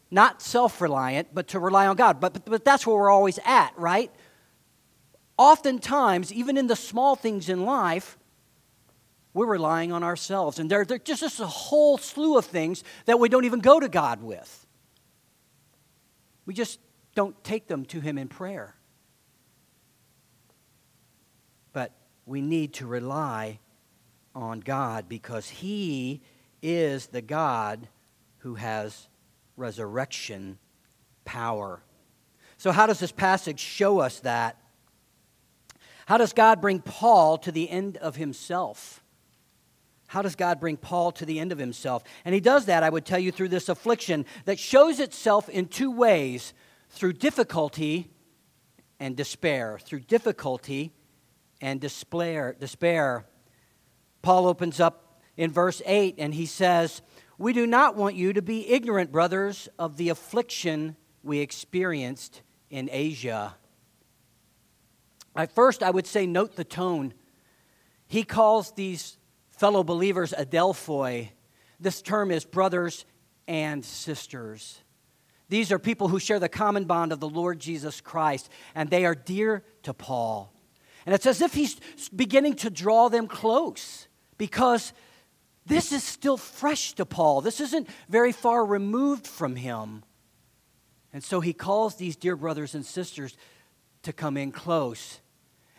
Not 0.10 0.42
self 0.42 0.82
reliant, 0.82 1.28
but 1.32 1.50
to 1.50 1.60
rely 1.60 1.86
on 1.86 1.96
God. 1.96 2.20
But, 2.20 2.34
but, 2.34 2.46
but 2.46 2.66
that's 2.66 2.88
where 2.88 2.96
we're 2.96 3.12
always 3.12 3.38
at, 3.46 3.72
right? 3.78 4.12
Oftentimes, 5.38 6.34
even 6.34 6.58
in 6.58 6.66
the 6.66 6.76
small 6.76 7.16
things 7.16 7.50
in 7.50 7.66
life, 7.66 8.19
we're 9.34 9.46
relying 9.46 9.92
on 9.92 10.04
ourselves. 10.04 10.60
And 10.60 10.70
there's 10.70 10.88
there 10.88 10.98
just, 10.98 11.22
just 11.22 11.40
a 11.40 11.48
whole 11.48 11.98
slew 11.98 12.38
of 12.38 12.46
things 12.46 12.84
that 13.06 13.20
we 13.20 13.30
don't 13.30 13.46
even 13.46 13.60
go 13.60 13.80
to 13.80 13.88
God 13.88 14.22
with. 14.22 14.66
We 16.46 16.54
just 16.54 16.80
don't 17.16 17.42
take 17.44 17.68
them 17.68 17.86
to 17.86 18.00
Him 18.00 18.18
in 18.18 18.28
prayer. 18.28 18.76
But 21.74 21.92
we 22.26 22.42
need 22.42 22.74
to 22.76 22.88
rely 22.88 23.60
on 24.34 24.60
God 24.62 25.08
because 25.08 25.48
He 25.50 26.22
is 26.62 27.08
the 27.08 27.22
God 27.22 27.88
who 28.40 28.56
has 28.56 29.08
resurrection 29.56 30.58
power. 31.26 31.82
So, 32.58 32.72
how 32.72 32.88
does 32.88 33.00
this 33.00 33.12
passage 33.12 33.60
show 33.60 34.00
us 34.00 34.20
that? 34.22 34.58
How 36.08 36.18
does 36.18 36.34
God 36.34 36.60
bring 36.60 36.80
Paul 36.80 37.38
to 37.40 37.52
the 37.52 37.70
end 37.70 37.98
of 37.98 38.16
himself? 38.16 39.04
How 40.10 40.24
does 40.24 40.36
God 40.36 40.60
bring 40.60 40.76
Paul 40.76 41.12
to 41.14 41.26
the 41.26 41.40
end 41.40 41.52
of 41.52 41.60
himself? 41.60 42.04
And 42.26 42.34
he 42.34 42.42
does 42.42 42.66
that, 42.66 42.82
I 42.82 42.90
would 42.90 43.06
tell 43.06 43.20
you, 43.20 43.32
through 43.32 43.50
this 43.50 43.70
affliction 43.70 44.26
that 44.46 44.58
shows 44.58 45.00
itself 45.00 45.48
in 45.50 45.68
two 45.68 45.92
ways 45.92 46.56
through 46.90 47.14
difficulty 47.14 48.10
and 49.00 49.16
despair. 49.16 49.78
Through 49.80 50.00
difficulty 50.00 50.94
and 51.62 51.80
despair. 51.80 52.56
despair. 52.60 53.28
Paul 54.24 54.48
opens 54.48 54.80
up 54.80 55.22
in 55.38 55.52
verse 55.52 55.80
8 55.86 56.16
and 56.18 56.34
he 56.34 56.48
says, 56.48 57.04
We 57.38 57.54
do 57.54 57.68
not 57.68 57.96
want 57.96 58.16
you 58.16 58.34
to 58.34 58.42
be 58.42 58.68
ignorant, 58.68 59.12
brothers, 59.12 59.70
of 59.78 59.98
the 59.98 60.10
affliction 60.10 60.96
we 61.22 61.38
experienced 61.38 62.42
in 62.72 62.90
Asia. 62.92 63.58
At 65.36 65.54
first, 65.54 65.84
I 65.84 65.92
would 65.92 66.08
say, 66.08 66.26
note 66.26 66.56
the 66.56 66.64
tone. 66.64 67.14
He 68.08 68.24
calls 68.24 68.72
these 68.72 69.19
fellow 69.60 69.84
believers 69.84 70.34
adelphoi. 70.38 71.30
This 71.80 72.02
term 72.02 72.32
is 72.32 72.46
brothers 72.46 73.06
and 73.48 73.84
sisters. 73.84 74.80
These 75.50 75.72
are 75.72 75.80
people 75.80 76.08
who 76.08 76.20
share 76.20 76.40
the 76.40 76.48
common 76.48 76.86
bond 76.86 77.12
of 77.12 77.20
the 77.20 77.28
Lord 77.28 77.60
Jesus 77.60 78.00
Christ, 78.00 78.50
and 78.74 78.90
they 78.90 79.06
are 79.06 79.16
dear 79.16 79.64
to 79.84 79.94
Paul. 79.94 80.54
And 81.06 81.14
it's 81.14 81.26
as 81.26 81.42
if 81.42 81.54
he's 81.54 81.78
beginning 82.16 82.56
to 82.56 82.70
draw 82.70 83.10
them 83.10 83.28
close 83.28 84.08
because 84.38 84.94
this 85.66 85.92
is 85.92 86.04
still 86.04 86.38
fresh 86.38 86.94
to 86.94 87.06
Paul. 87.06 87.42
This 87.42 87.60
isn't 87.60 87.90
very 88.08 88.32
far 88.32 88.66
removed 88.66 89.28
from 89.28 89.56
him. 89.56 90.04
And 91.12 91.24
so 91.24 91.42
he 91.42 91.54
calls 91.54 91.96
these 91.96 92.16
dear 92.16 92.36
brothers 92.36 92.76
and 92.76 92.86
sisters 92.86 93.36
to 94.04 94.14
come 94.14 94.38
in 94.38 94.52
close. 94.52 95.20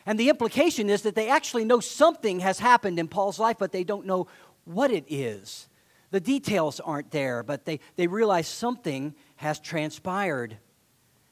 And 0.07 0.19
the 0.19 0.29
implication 0.29 0.89
is 0.89 1.03
that 1.03 1.15
they 1.15 1.29
actually 1.29 1.65
know 1.65 1.81
something 1.81 2.41
has 2.41 2.59
happened 2.59 2.99
in 2.99 3.09
Paul's 3.09 3.39
life, 3.39 3.57
but 3.59 3.73
they 3.73 3.85
don't 3.85 4.07
know 4.07 4.27
what 4.65 4.91
it 4.91 5.05
is. 5.09 5.69
The 6.11 6.21
details 6.21 6.81
aren't 6.81 7.11
there, 7.11 7.43
but 7.43 7.65
they, 7.65 7.81
they 7.97 8.07
realize 8.07 8.49
something 8.49 9.15
has 9.37 9.61
transpired. 9.61 10.57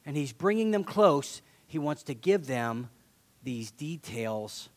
And 0.04 0.16
he's 0.16 0.32
bringing 0.32 0.70
them 0.70 0.84
close. 0.84 1.42
He 1.66 1.78
wants 1.78 2.04
to 2.04 2.14
give 2.14 2.46
them 2.46 2.88
these 3.42 3.70
details. 3.70 4.68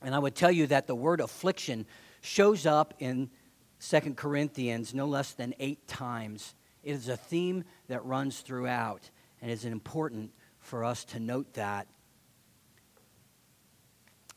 And 0.00 0.14
I 0.14 0.18
would 0.18 0.34
tell 0.34 0.50
you 0.50 0.66
that 0.68 0.86
the 0.86 0.94
word 0.94 1.20
affliction 1.20 1.86
shows 2.20 2.66
up 2.66 2.94
in 2.98 3.30
2 3.80 4.14
Corinthians 4.14 4.94
no 4.94 5.06
less 5.06 5.32
than 5.32 5.54
eight 5.58 5.86
times. 5.86 6.54
It 6.82 6.92
is 6.92 7.08
a 7.08 7.16
theme 7.16 7.64
that 7.88 8.04
runs 8.04 8.40
throughout, 8.40 9.10
and 9.40 9.50
it 9.50 9.54
is 9.54 9.64
important 9.64 10.32
for 10.60 10.84
us 10.84 11.04
to 11.06 11.20
note 11.20 11.54
that. 11.54 11.86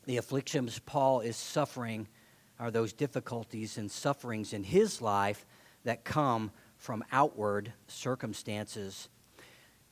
The 0.06 0.16
afflictions 0.18 0.78
Paul 0.86 1.20
is 1.20 1.36
suffering 1.36 2.06
are 2.58 2.70
those 2.70 2.92
difficulties 2.92 3.76
and 3.76 3.90
sufferings 3.90 4.52
in 4.52 4.62
his 4.62 5.02
life 5.02 5.44
that 5.84 6.04
come 6.04 6.52
from 6.78 7.04
outward 7.12 7.72
circumstances. 7.88 9.08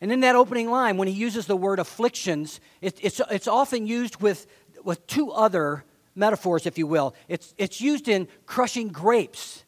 And 0.01 0.13
in 0.13 0.21
that 0.21 0.37
opening 0.37 0.71
line, 0.71 0.97
when 0.97 1.09
he 1.09 1.15
uses 1.15 1.47
the 1.47 1.57
word 1.57 1.79
afflictions, 1.79 2.61
it, 2.81 2.99
it's, 3.03 3.21
it's 3.31 3.49
often 3.49 3.87
used 3.87 4.21
with, 4.21 4.47
with 4.85 5.07
two 5.07 5.31
other 5.33 5.85
metaphors, 6.15 6.65
if 6.65 6.79
you 6.79 6.87
will. 6.87 7.15
It's, 7.29 7.55
it's 7.59 7.81
used 7.81 8.09
in 8.09 8.29
crushing 8.47 8.89
grapes. 8.89 9.65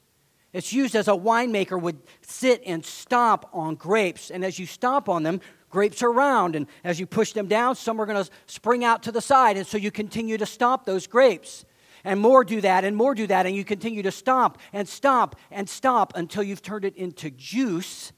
It's 0.52 0.72
used 0.72 0.94
as 0.94 1.08
a 1.08 1.12
winemaker 1.12 1.80
would 1.80 1.98
sit 2.22 2.62
and 2.64 2.84
stomp 2.84 3.46
on 3.52 3.74
grapes. 3.74 4.30
And 4.30 4.44
as 4.44 4.58
you 4.58 4.66
stomp 4.66 5.08
on 5.08 5.22
them, 5.22 5.40
grapes 5.76 6.02
are 6.02 6.10
round. 6.10 6.56
And 6.56 6.66
as 6.84 6.98
you 6.98 7.06
push 7.06 7.32
them 7.32 7.48
down, 7.48 7.76
some 7.76 8.00
are 8.00 8.06
going 8.06 8.24
to 8.24 8.30
spring 8.46 8.82
out 8.82 9.02
to 9.02 9.12
the 9.12 9.20
side. 9.20 9.58
And 9.58 9.66
so 9.66 9.76
you 9.76 9.90
continue 9.90 10.38
to 10.38 10.46
stomp 10.46 10.86
those 10.86 11.06
grapes. 11.06 11.66
And 12.02 12.18
more 12.18 12.44
do 12.44 12.62
that, 12.62 12.84
and 12.84 12.96
more 12.96 13.14
do 13.14 13.26
that. 13.26 13.44
And 13.44 13.54
you 13.54 13.62
continue 13.62 14.02
to 14.04 14.10
stomp 14.10 14.56
and 14.72 14.88
stomp 14.88 15.36
and 15.50 15.68
stomp 15.68 16.12
until 16.14 16.42
you've 16.42 16.62
turned 16.62 16.86
it 16.86 16.96
into 16.96 17.30
juice 17.30 18.12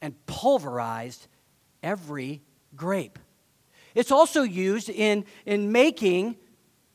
and 0.00 0.14
pulverized 0.24 1.28
every 1.82 2.40
grape. 2.74 3.18
It's 3.94 4.10
also 4.10 4.42
used 4.42 4.88
in, 4.88 5.26
in 5.44 5.72
making 5.72 6.36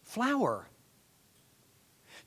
flour. 0.02 0.68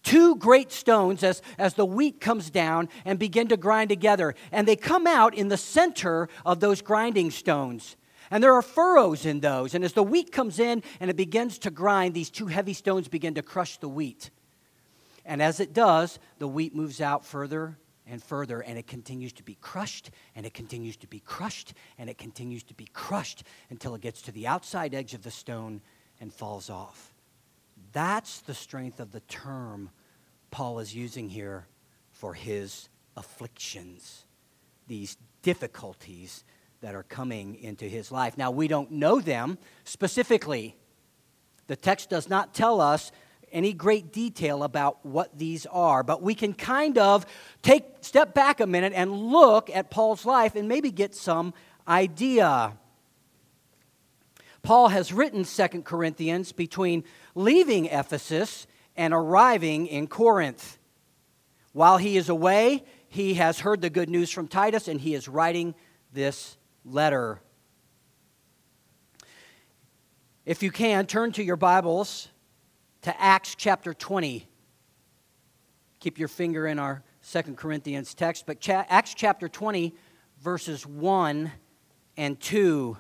Two 0.09 0.37
great 0.37 0.73
stones 0.73 1.23
as, 1.23 1.43
as 1.59 1.75
the 1.75 1.85
wheat 1.85 2.19
comes 2.19 2.49
down 2.49 2.89
and 3.05 3.19
begin 3.19 3.47
to 3.49 3.59
grind 3.59 3.91
together. 3.91 4.35
And 4.51 4.67
they 4.67 4.75
come 4.75 5.07
out 5.07 5.35
in 5.35 5.49
the 5.49 5.59
center 5.59 6.31
of 6.47 6.61
those 6.61 6.81
grinding 6.81 7.31
stones. 7.31 7.95
And 8.31 8.43
there 8.43 8.55
are 8.55 8.63
furrows 8.63 9.27
in 9.27 9.41
those. 9.41 9.75
And 9.75 9.85
as 9.85 9.93
the 9.93 10.03
wheat 10.03 10.33
comes 10.33 10.61
in 10.61 10.83
and 10.99 11.11
it 11.11 11.17
begins 11.17 11.59
to 11.59 11.71
grind, 11.71 12.15
these 12.15 12.31
two 12.31 12.47
heavy 12.47 12.73
stones 12.73 13.07
begin 13.07 13.35
to 13.35 13.43
crush 13.43 13.77
the 13.77 13.89
wheat. 13.91 14.31
And 15.27 15.43
as 15.43 15.61
it 15.61 15.75
does, 15.75 16.19
the 16.39 16.49
wheat 16.49 16.75
moves 16.75 17.03
out 17.03 17.27
further 17.27 17.77
and 18.07 18.23
further, 18.23 18.61
and 18.61 18.79
it 18.79 18.87
continues 18.87 19.35
to 19.35 19.43
be 19.43 19.59
crushed, 19.61 20.11
and 20.35 20.47
it 20.47 20.55
continues 20.55 20.97
to 20.97 21.07
be 21.07 21.21
crushed, 21.21 21.75
and 21.99 22.09
it 22.09 22.17
continues 22.17 22.63
to 22.63 22.73
be 22.73 22.87
crushed 22.95 23.43
until 23.69 23.95
it 23.95 24.01
gets 24.01 24.23
to 24.23 24.33
the 24.33 24.47
outside 24.47 24.95
edge 24.95 25.13
of 25.13 25.23
the 25.23 25.31
stone 25.31 25.83
and 26.19 26.33
falls 26.33 26.71
off. 26.71 27.13
That's 27.93 28.41
the 28.41 28.55
strength 28.55 29.01
of 29.01 29.13
the 29.13 29.21
term 29.21 29.91
Paul 30.51 30.79
is 30.79 30.95
using 30.95 31.29
here 31.29 31.67
for 32.11 32.35
his 32.35 32.89
afflictions, 33.17 34.25
these 34.87 35.17
difficulties 35.43 36.45
that 36.81 36.95
are 36.95 37.03
coming 37.03 37.57
into 37.57 37.85
his 37.85 38.13
life. 38.13 38.39
Now, 38.39 38.51
we 38.51 38.69
don't 38.69 38.93
know 38.93 39.21
them 39.21 39.59
specifically. 39.85 40.77
The 41.67 41.77
text 41.77 42.11
does 42.11 42.29
not 42.29 42.55
tell 42.55 42.81
us 42.81 43.13
any 43.51 43.73
great 43.73 44.13
detail 44.13 44.63
about 44.63 45.05
what 45.05 45.37
these 45.39 45.67
are, 45.67 46.03
but 46.03 46.23
we 46.23 46.35
can 46.35 46.53
kind 46.53 46.99
of 46.99 47.27
take 47.63 47.85
step 48.01 48.35
back 48.35 48.61
a 48.61 48.67
minute 48.67 48.93
and 48.95 49.13
look 49.13 49.71
at 49.71 49.91
Paul's 49.91 50.25
life 50.25 50.55
and 50.55 50.69
maybe 50.69 50.91
get 50.91 51.15
some 51.15 51.55
idea. 51.87 52.77
Paul 54.63 54.89
has 54.89 55.13
written 55.13 55.45
Second 55.45 55.85
Corinthians 55.85 56.53
between 56.53 57.05
leaving 57.35 57.87
Ephesus 57.87 58.67
and 58.99 59.15
arriving 59.15 59.87
in 59.87 60.09
Corinth. 60.09 60.77
While 61.73 61.99
he 61.99 62.17
is 62.17 62.29
away, 62.29 62.85
he 63.09 63.35
has 63.35 63.61
heard 63.61 63.81
the 63.81 63.89
good 63.89 64.11
news 64.11 64.31
from 64.31 64.49
Titus 64.49 64.89
and 64.89 65.01
he 65.01 65.15
is 65.15 65.29
writing 65.29 65.77
this 66.13 66.59
letter. 66.85 67.41
If 70.45 70.63
you 70.65 70.73
can, 70.73 71.07
turn 71.07 71.31
to 71.33 71.45
your 71.45 71.57
Bibles 71.57 72.29
to 73.03 73.19
Acts 73.21 73.55
chapter 73.55 73.95
20. 73.95 74.49
Keep 76.01 76.19
your 76.19 76.29
finger 76.29 76.67
in 76.67 76.81
our 76.81 77.05
Second 77.21 77.57
Corinthians 77.57 78.15
text, 78.15 78.47
but 78.47 78.67
Acts 78.69 79.15
chapter 79.15 79.49
20, 79.49 79.95
verses 80.41 80.85
1 80.85 81.53
and 82.17 82.41
2. 82.41 82.97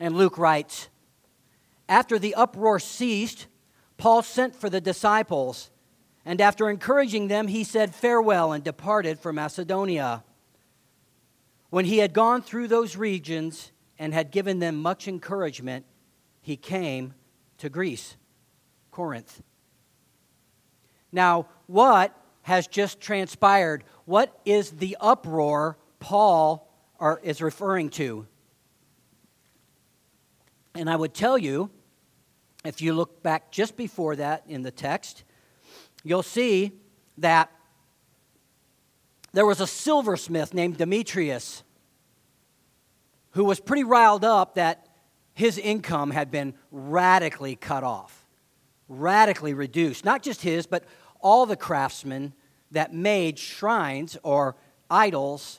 And 0.00 0.16
Luke 0.16 0.38
writes 0.38 0.88
After 1.88 2.18
the 2.18 2.34
uproar 2.34 2.78
ceased, 2.78 3.46
Paul 3.96 4.22
sent 4.22 4.54
for 4.54 4.70
the 4.70 4.80
disciples, 4.80 5.70
and 6.24 6.40
after 6.40 6.70
encouraging 6.70 7.28
them, 7.28 7.48
he 7.48 7.64
said 7.64 7.94
farewell 7.94 8.52
and 8.52 8.62
departed 8.62 9.18
for 9.18 9.32
Macedonia. 9.32 10.22
When 11.70 11.84
he 11.84 11.98
had 11.98 12.12
gone 12.12 12.42
through 12.42 12.68
those 12.68 12.96
regions 12.96 13.72
and 13.98 14.14
had 14.14 14.30
given 14.30 14.58
them 14.58 14.76
much 14.76 15.08
encouragement, 15.08 15.84
he 16.40 16.56
came 16.56 17.14
to 17.58 17.68
Greece, 17.68 18.16
Corinth. 18.90 19.42
Now, 21.12 21.46
what 21.66 22.14
has 22.42 22.66
just 22.66 23.00
transpired? 23.00 23.84
What 24.04 24.38
is 24.44 24.70
the 24.70 24.96
uproar 25.00 25.76
Paul 25.98 26.72
are, 26.98 27.20
is 27.22 27.42
referring 27.42 27.90
to? 27.90 28.26
And 30.78 30.88
I 30.88 30.94
would 30.94 31.12
tell 31.12 31.36
you, 31.36 31.70
if 32.64 32.80
you 32.80 32.92
look 32.92 33.20
back 33.20 33.50
just 33.50 33.76
before 33.76 34.14
that 34.14 34.44
in 34.46 34.62
the 34.62 34.70
text, 34.70 35.24
you'll 36.04 36.22
see 36.22 36.70
that 37.18 37.50
there 39.32 39.44
was 39.44 39.60
a 39.60 39.66
silversmith 39.66 40.54
named 40.54 40.76
Demetrius 40.78 41.64
who 43.30 43.44
was 43.44 43.58
pretty 43.58 43.82
riled 43.82 44.24
up 44.24 44.54
that 44.54 44.86
his 45.34 45.58
income 45.58 46.12
had 46.12 46.30
been 46.30 46.54
radically 46.70 47.56
cut 47.56 47.82
off, 47.82 48.28
radically 48.88 49.54
reduced. 49.54 50.04
Not 50.04 50.22
just 50.22 50.42
his, 50.42 50.64
but 50.64 50.84
all 51.20 51.44
the 51.44 51.56
craftsmen 51.56 52.34
that 52.70 52.94
made 52.94 53.36
shrines 53.36 54.16
or 54.22 54.54
idols 54.88 55.58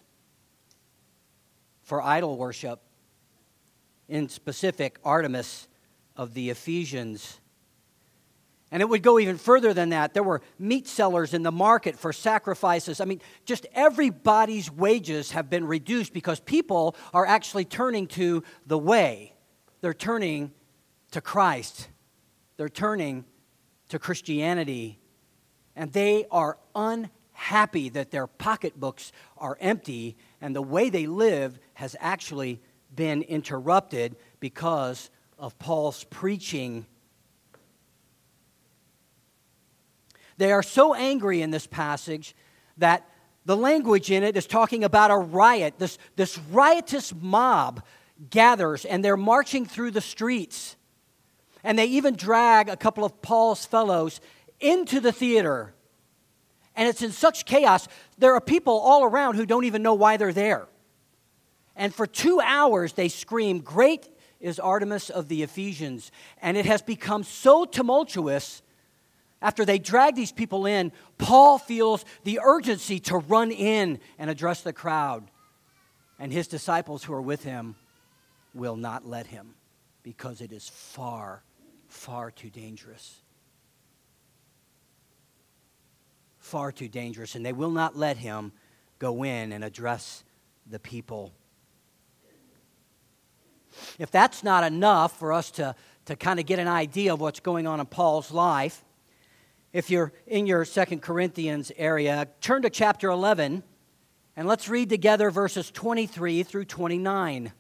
for 1.84 2.02
idol 2.02 2.38
worship 2.38 2.82
in 4.10 4.28
specific 4.28 5.00
Artemis 5.04 5.68
of 6.16 6.34
the 6.34 6.50
Ephesians. 6.50 7.40
And 8.72 8.82
it 8.82 8.90
would 8.90 9.02
go 9.02 9.18
even 9.18 9.38
further 9.38 9.74
than 9.74 9.90
that. 9.90 10.14
There 10.14 10.24
were 10.24 10.42
meat 10.60 10.88
sellers 10.88 11.34
in 11.34 11.42
the 11.42 11.52
market 11.52 11.98
for 11.98 12.14
sacrifices. 12.14 13.02
I 13.02 13.06
mean, 13.06 13.22
just 13.46 13.66
everybody's 13.74 14.72
wages 14.72 15.32
have 15.32 15.50
been 15.50 15.66
reduced 15.66 16.14
because 16.14 16.40
people 16.40 16.96
are 17.14 17.26
actually 17.26 17.66
turning 17.66 18.08
to 18.08 18.44
the 18.68 18.78
way. 18.78 19.34
They're 19.82 19.94
turning 19.94 20.52
to 21.12 21.22
Christ. 21.22 21.88
They're 22.58 22.70
turning 22.70 23.26
to 23.90 23.98
Christianity. 23.98 25.00
And 25.76 25.92
they 25.92 26.26
are 26.30 26.60
unhappy 26.76 27.90
that 27.90 28.12
their 28.12 28.28
pocketbooks 28.28 29.12
are 29.38 29.58
empty 29.60 30.16
and 30.42 30.56
the 30.56 30.62
way 30.62 30.90
they 30.90 31.08
live 31.08 31.58
has 31.74 31.96
actually 32.00 32.62
been 32.94 33.22
interrupted 33.24 34.16
because 34.40 35.10
of 35.38 35.58
Paul's 35.60 36.04
preaching. 36.06 36.86
They 40.38 40.52
are 40.52 40.64
so 40.64 40.94
angry 40.94 41.42
in 41.42 41.52
this 41.52 41.68
passage 41.68 42.36
that 42.78 43.06
the 43.46 43.58
language 43.58 44.12
in 44.12 44.24
it 44.24 44.38
is 44.38 44.46
talking 44.46 44.84
about 44.84 45.12
a 45.12 45.18
riot. 45.18 45.76
This, 45.78 45.98
this 46.16 46.38
riotous 46.38 47.14
mob 47.14 47.84
gathers 48.30 48.86
and 48.86 49.04
they're 49.04 49.18
marching 49.18 49.66
through 49.66 49.92
the 49.92 50.02
streets. 50.02 50.76
And 51.64 51.78
they 51.78 51.86
even 51.86 52.16
drag 52.16 52.70
a 52.70 52.78
couple 52.78 53.04
of 53.04 53.22
Paul's 53.22 53.66
fellows 53.66 54.22
into 54.60 55.00
the 55.00 55.12
theater. 55.12 55.74
And 56.76 56.88
it's 56.88 57.02
in 57.02 57.12
such 57.12 57.46
chaos, 57.46 57.88
there 58.18 58.34
are 58.34 58.42
people 58.42 58.80
all 58.80 59.04
around 59.04 59.36
who 59.36 59.46
don't 59.46 59.66
even 59.66 59.82
know 59.82 59.94
why 59.94 60.18
they're 60.18 60.32
there. 60.32 60.68
And 61.76 61.94
for 61.94 62.06
two 62.06 62.42
hours, 62.44 62.94
they 62.94 63.08
scream, 63.08 63.60
Great 63.60 64.08
is 64.40 64.60
Artemis 64.60 65.10
of 65.10 65.28
the 65.28 65.44
Ephesians. 65.44 66.12
And 66.42 66.58
it 66.58 66.66
has 66.66 66.82
become 66.82 67.24
so 67.24 67.66
tumultuous. 67.66 68.62
After 69.42 69.64
they 69.64 69.80
drag 69.80 70.16
these 70.16 70.32
people 70.32 70.66
in, 70.66 70.92
Paul 71.18 71.58
feels 71.58 72.04
the 72.24 72.40
urgency 72.44 73.00
to 73.02 73.18
run 73.18 73.52
in 73.52 74.00
and 74.18 74.30
address 74.30 74.62
the 74.62 74.74
crowd. 74.74 75.30
And 76.20 76.34
his 76.34 76.48
disciples 76.48 77.04
who 77.04 77.14
are 77.14 77.22
with 77.22 77.44
him 77.44 77.76
will 78.54 78.76
not 78.76 79.08
let 79.08 79.28
him 79.28 79.56
because 80.04 80.42
it 80.42 80.52
is 80.52 80.68
far, 80.68 81.44
far 81.88 82.32
too 82.32 82.50
dangerous. 82.50 83.22
Far 86.40 86.72
too 86.72 86.90
dangerous. 86.90 87.36
And 87.36 87.46
they 87.46 87.54
will 87.54 87.72
not 87.72 87.96
let 87.96 88.18
him 88.18 88.52
go 88.98 89.24
in 89.24 89.54
and 89.54 89.64
address 89.64 90.24
the 90.70 90.80
people. 90.80 91.32
If 93.98 94.12
that's 94.12 94.44
not 94.44 94.64
enough 94.64 95.18
for 95.18 95.34
us 95.34 95.52
to, 95.52 95.76
to 96.06 96.16
kind 96.16 96.40
of 96.40 96.46
get 96.46 96.60
an 96.60 96.68
idea 96.68 97.14
of 97.14 97.22
what's 97.22 97.40
going 97.40 97.68
on 97.68 97.80
in 97.80 97.86
Paul's 97.86 98.32
life, 98.32 98.84
if 99.72 99.90
you're 99.90 100.12
in 100.26 100.48
your 100.48 100.66
Second 100.66 101.02
Corinthians 101.02 101.72
area, 101.78 102.28
turn 102.42 102.64
to 102.64 102.70
chapter 102.70 103.10
11 103.10 103.64
and 104.36 104.48
let's 104.48 104.70
read 104.70 104.90
together 104.90 105.32
verses 105.32 105.70
23 105.72 106.44
through 106.44 106.66
29. 106.66 107.52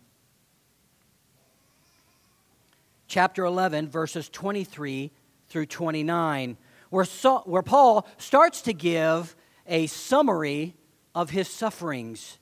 chapter 3.10 3.44
11, 3.44 3.90
verses 3.90 4.30
23 4.30 5.12
through 5.48 5.66
29, 5.66 6.58
where, 6.92 7.04
so, 7.04 7.40
where 7.40 7.64
Paul 7.64 8.08
starts 8.18 8.62
to 8.62 8.74
give 8.74 9.36
a 9.68 9.88
summary 9.88 10.76
of 11.14 11.32
his 11.32 11.50
sufferings. 11.50 12.38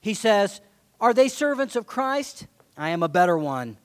He 0.00 0.14
says, 0.14 0.60
Are 1.00 1.14
they 1.14 1.28
servants 1.28 1.76
of 1.76 1.86
Christ? 1.86 2.46
I 2.76 2.90
am 2.90 3.02
a 3.02 3.08
better 3.08 3.36
one. 3.36 3.76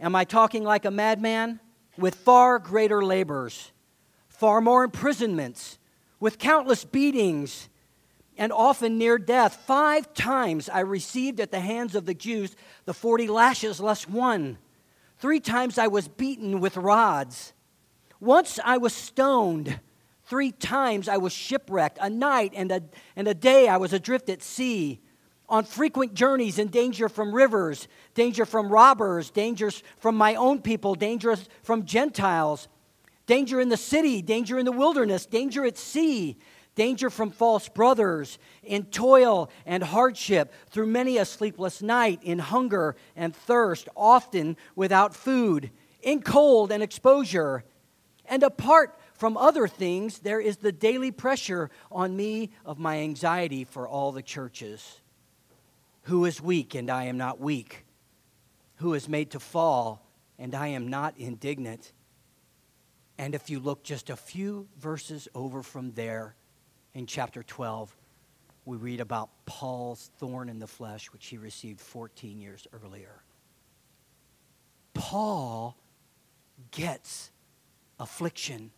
Am 0.00 0.14
I 0.14 0.24
talking 0.24 0.64
like 0.64 0.84
a 0.84 0.90
madman? 0.90 1.60
With 1.96 2.14
far 2.14 2.60
greater 2.60 3.02
labors, 3.04 3.72
far 4.28 4.60
more 4.60 4.84
imprisonments, 4.84 5.78
with 6.20 6.38
countless 6.38 6.84
beatings, 6.84 7.68
and 8.36 8.52
often 8.52 8.98
near 8.98 9.18
death. 9.18 9.56
Five 9.66 10.14
times 10.14 10.68
I 10.68 10.80
received 10.80 11.40
at 11.40 11.50
the 11.50 11.58
hands 11.58 11.96
of 11.96 12.06
the 12.06 12.14
Jews 12.14 12.54
the 12.84 12.94
forty 12.94 13.26
lashes 13.26 13.80
less 13.80 14.08
one. 14.08 14.58
Three 15.18 15.40
times 15.40 15.76
I 15.76 15.88
was 15.88 16.06
beaten 16.06 16.60
with 16.60 16.76
rods. 16.76 17.52
Once 18.20 18.60
I 18.64 18.76
was 18.78 18.94
stoned. 18.94 19.80
Three 20.24 20.52
times 20.52 21.08
I 21.08 21.16
was 21.16 21.32
shipwrecked. 21.32 21.98
A 22.00 22.08
night 22.08 22.52
and 22.54 22.70
a, 22.70 22.82
and 23.16 23.26
a 23.26 23.34
day 23.34 23.66
I 23.66 23.78
was 23.78 23.92
adrift 23.92 24.28
at 24.28 24.42
sea 24.42 25.00
on 25.48 25.64
frequent 25.64 26.14
journeys 26.14 26.58
in 26.58 26.68
danger 26.68 27.08
from 27.08 27.34
rivers, 27.34 27.88
danger 28.14 28.44
from 28.44 28.68
robbers, 28.68 29.30
dangers 29.30 29.82
from 29.98 30.16
my 30.16 30.34
own 30.34 30.60
people, 30.60 30.94
dangers 30.94 31.48
from 31.62 31.84
Gentiles, 31.84 32.68
danger 33.26 33.60
in 33.60 33.68
the 33.68 33.76
city, 33.76 34.20
danger 34.20 34.58
in 34.58 34.66
the 34.66 34.72
wilderness, 34.72 35.24
danger 35.26 35.64
at 35.64 35.78
sea, 35.78 36.36
danger 36.74 37.10
from 37.10 37.30
false 37.30 37.68
brothers, 37.68 38.38
in 38.62 38.84
toil 38.84 39.50
and 39.66 39.82
hardship, 39.82 40.52
through 40.70 40.86
many 40.86 41.18
a 41.18 41.24
sleepless 41.24 41.82
night, 41.82 42.20
in 42.22 42.38
hunger 42.38 42.94
and 43.16 43.34
thirst, 43.34 43.88
often 43.96 44.56
without 44.76 45.14
food, 45.14 45.70
in 46.02 46.22
cold 46.22 46.70
and 46.70 46.82
exposure. 46.82 47.64
And 48.26 48.42
apart 48.42 48.98
from 49.14 49.36
other 49.36 49.66
things, 49.66 50.20
there 50.20 50.40
is 50.40 50.58
the 50.58 50.70
daily 50.70 51.10
pressure 51.10 51.70
on 51.90 52.16
me 52.16 52.50
of 52.64 52.78
my 52.78 52.98
anxiety 52.98 53.64
for 53.64 53.88
all 53.88 54.12
the 54.12 54.22
churches. 54.22 55.00
Who 56.08 56.24
is 56.24 56.40
weak 56.40 56.74
and 56.74 56.90
I 56.90 57.04
am 57.04 57.18
not 57.18 57.38
weak? 57.38 57.84
Who 58.76 58.94
is 58.94 59.10
made 59.10 59.32
to 59.32 59.40
fall 59.40 60.02
and 60.38 60.54
I 60.54 60.68
am 60.68 60.88
not 60.88 61.12
indignant? 61.18 61.92
And 63.18 63.34
if 63.34 63.50
you 63.50 63.60
look 63.60 63.84
just 63.84 64.08
a 64.08 64.16
few 64.16 64.68
verses 64.78 65.28
over 65.34 65.62
from 65.62 65.92
there 65.92 66.34
in 66.94 67.04
chapter 67.04 67.42
12, 67.42 67.94
we 68.64 68.78
read 68.78 69.00
about 69.00 69.28
Paul's 69.44 70.10
thorn 70.16 70.48
in 70.48 70.58
the 70.58 70.66
flesh, 70.66 71.12
which 71.12 71.26
he 71.26 71.36
received 71.36 71.78
14 71.78 72.40
years 72.40 72.66
earlier. 72.82 73.22
Paul 74.94 75.76
gets 76.70 77.30
affliction. 78.00 78.70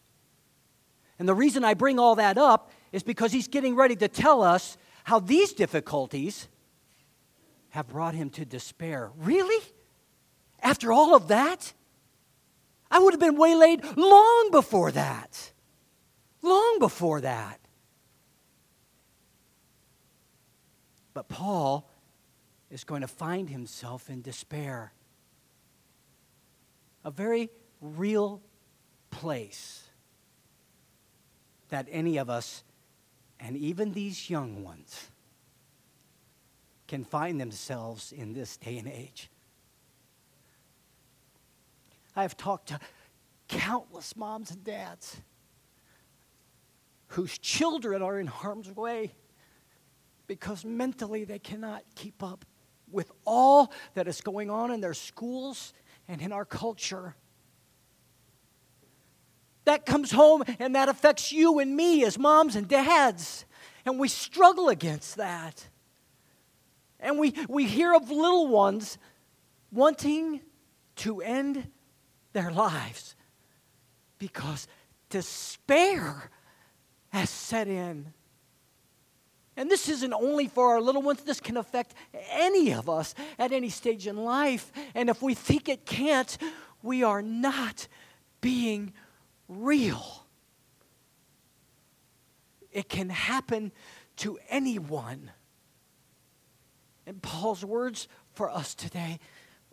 And 1.21 1.29
the 1.29 1.35
reason 1.35 1.63
I 1.63 1.75
bring 1.75 2.01
all 2.01 2.17
that 2.17 2.39
up 2.39 2.73
is 2.91 3.05
because 3.05 3.31
he's 3.31 3.47
getting 3.47 3.77
ready 3.77 3.95
to 3.95 4.09
tell 4.09 4.43
us 4.43 4.77
how 5.05 5.21
these 5.21 5.53
difficulties 5.53 6.49
have 7.71 7.89
brought 7.89 8.15
him 8.15 8.31
to 8.31 8.45
despair. 8.45 9.11
Really? 9.17 9.65
After 10.63 10.93
all 10.93 11.15
of 11.15 11.29
that? 11.29 11.73
I 12.91 12.99
would 12.99 13.13
have 13.13 13.21
been 13.21 13.37
waylaid 13.37 13.85
long 13.97 14.49
before 14.51 14.91
that. 14.93 15.53
Long 16.43 16.79
before 16.79 17.21
that. 17.21 17.61
But 21.15 21.29
Paul 21.29 21.89
is 22.71 22.85
going 22.85 23.03
to 23.03 23.09
find 23.09 23.49
himself 23.49 24.11
in 24.11 24.23
despair. 24.23 24.93
A 27.05 27.11
very 27.11 27.51
real 27.81 28.43
place 29.11 29.85
that 31.69 31.87
any 31.91 32.17
of 32.17 32.29
us, 32.29 32.63
and 33.39 33.57
even 33.57 33.93
these 33.93 34.29
young 34.29 34.63
ones, 34.63 35.10
can 36.91 37.05
find 37.05 37.41
themselves 37.41 38.11
in 38.11 38.33
this 38.33 38.57
day 38.57 38.77
and 38.77 38.89
age. 38.89 39.31
I've 42.17 42.37
talked 42.37 42.71
to 42.71 42.81
countless 43.47 44.17
moms 44.17 44.51
and 44.51 44.65
dads 44.65 45.21
whose 47.07 47.39
children 47.39 48.03
are 48.03 48.19
in 48.19 48.27
harm's 48.27 48.73
way 48.73 49.13
because 50.27 50.65
mentally 50.65 51.23
they 51.23 51.39
cannot 51.39 51.85
keep 51.95 52.25
up 52.25 52.45
with 52.91 53.13
all 53.25 53.73
that 53.95 54.09
is 54.09 54.21
going 54.21 54.51
on 54.51 54.73
in 54.73 54.81
their 54.81 54.95
schools 54.95 55.73
and 56.09 56.21
in 56.21 56.33
our 56.33 56.45
culture. 56.45 57.15
That 59.65 59.87
comes 59.87 60.11
home 60.11 60.43
and 60.59 60.75
that 60.75 60.89
affects 60.89 61.31
you 61.31 61.61
and 61.61 61.77
me 61.77 62.05
as 62.05 62.19
moms 62.19 62.57
and 62.57 62.67
dads. 62.67 63.45
And 63.87 63.97
we 63.97 64.09
struggle 64.09 64.69
against 64.69 65.15
that. 65.19 65.69
And 67.01 67.19
we, 67.19 67.35
we 67.49 67.65
hear 67.65 67.95
of 67.95 68.11
little 68.11 68.49
ones 68.49 68.99
wanting 69.73 70.41
to 70.97 71.21
end 71.23 71.67
their 72.33 72.51
lives 72.51 73.17
because 74.19 74.69
despair 75.09 76.31
has 77.09 77.31
set 77.31 77.69
in. 77.69 78.13
And 79.57 79.71
this 79.71 79.89
isn't 79.89 80.13
only 80.15 80.47
for 80.47 80.71
our 80.71 80.81
little 80.81 81.03
ones, 81.03 81.23
this 81.23 81.41
can 81.41 81.57
affect 81.57 81.95
any 82.31 82.73
of 82.73 82.89
us 82.89 83.15
at 83.39 83.53
any 83.53 83.69
stage 83.69 84.07
in 84.07 84.17
life. 84.17 84.73
And 84.95 85.11
if 85.11 85.21
we 85.21 85.35
think 85.35 85.69
it 85.69 85.85
can't, 85.85 86.37
we 86.83 87.03
are 87.03 87.21
not 87.21 87.89
being 88.41 88.93
real. 89.49 90.25
It 92.73 92.89
can 92.89 93.11
happen 93.11 93.73
to 94.17 94.39
anyone. 94.49 95.31
And 97.11 97.21
Paul's 97.21 97.65
words 97.65 98.07
for 98.35 98.49
us 98.49 98.73
today 98.73 99.19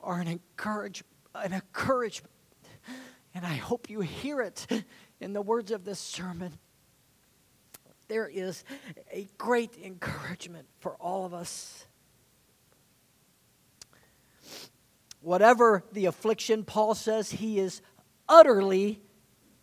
are 0.02 0.20
an, 0.20 0.28
encourage, 0.28 1.04
an 1.36 1.54
encouragement. 1.54 2.34
And 3.36 3.46
I 3.46 3.54
hope 3.54 3.92
you 3.92 4.02
hear 4.02 4.42
it 4.42 4.66
in 5.20 5.34
the 5.34 5.42
words 5.44 5.70
of 5.70 5.86
this 5.86 6.00
sermon. 6.00 6.54
There 8.08 8.28
is 8.28 8.64
a 9.12 9.28
great 9.38 9.78
encouragement 9.84 10.66
for 10.80 10.96
all 10.96 11.28
of 11.28 11.36
us. 11.36 11.86
Whatever 15.22 15.84
the 15.92 16.08
affliction, 16.08 16.64
Paul 16.64 16.96
says 16.96 17.30
he 17.30 17.60
is 17.60 17.84
utterly 18.28 19.00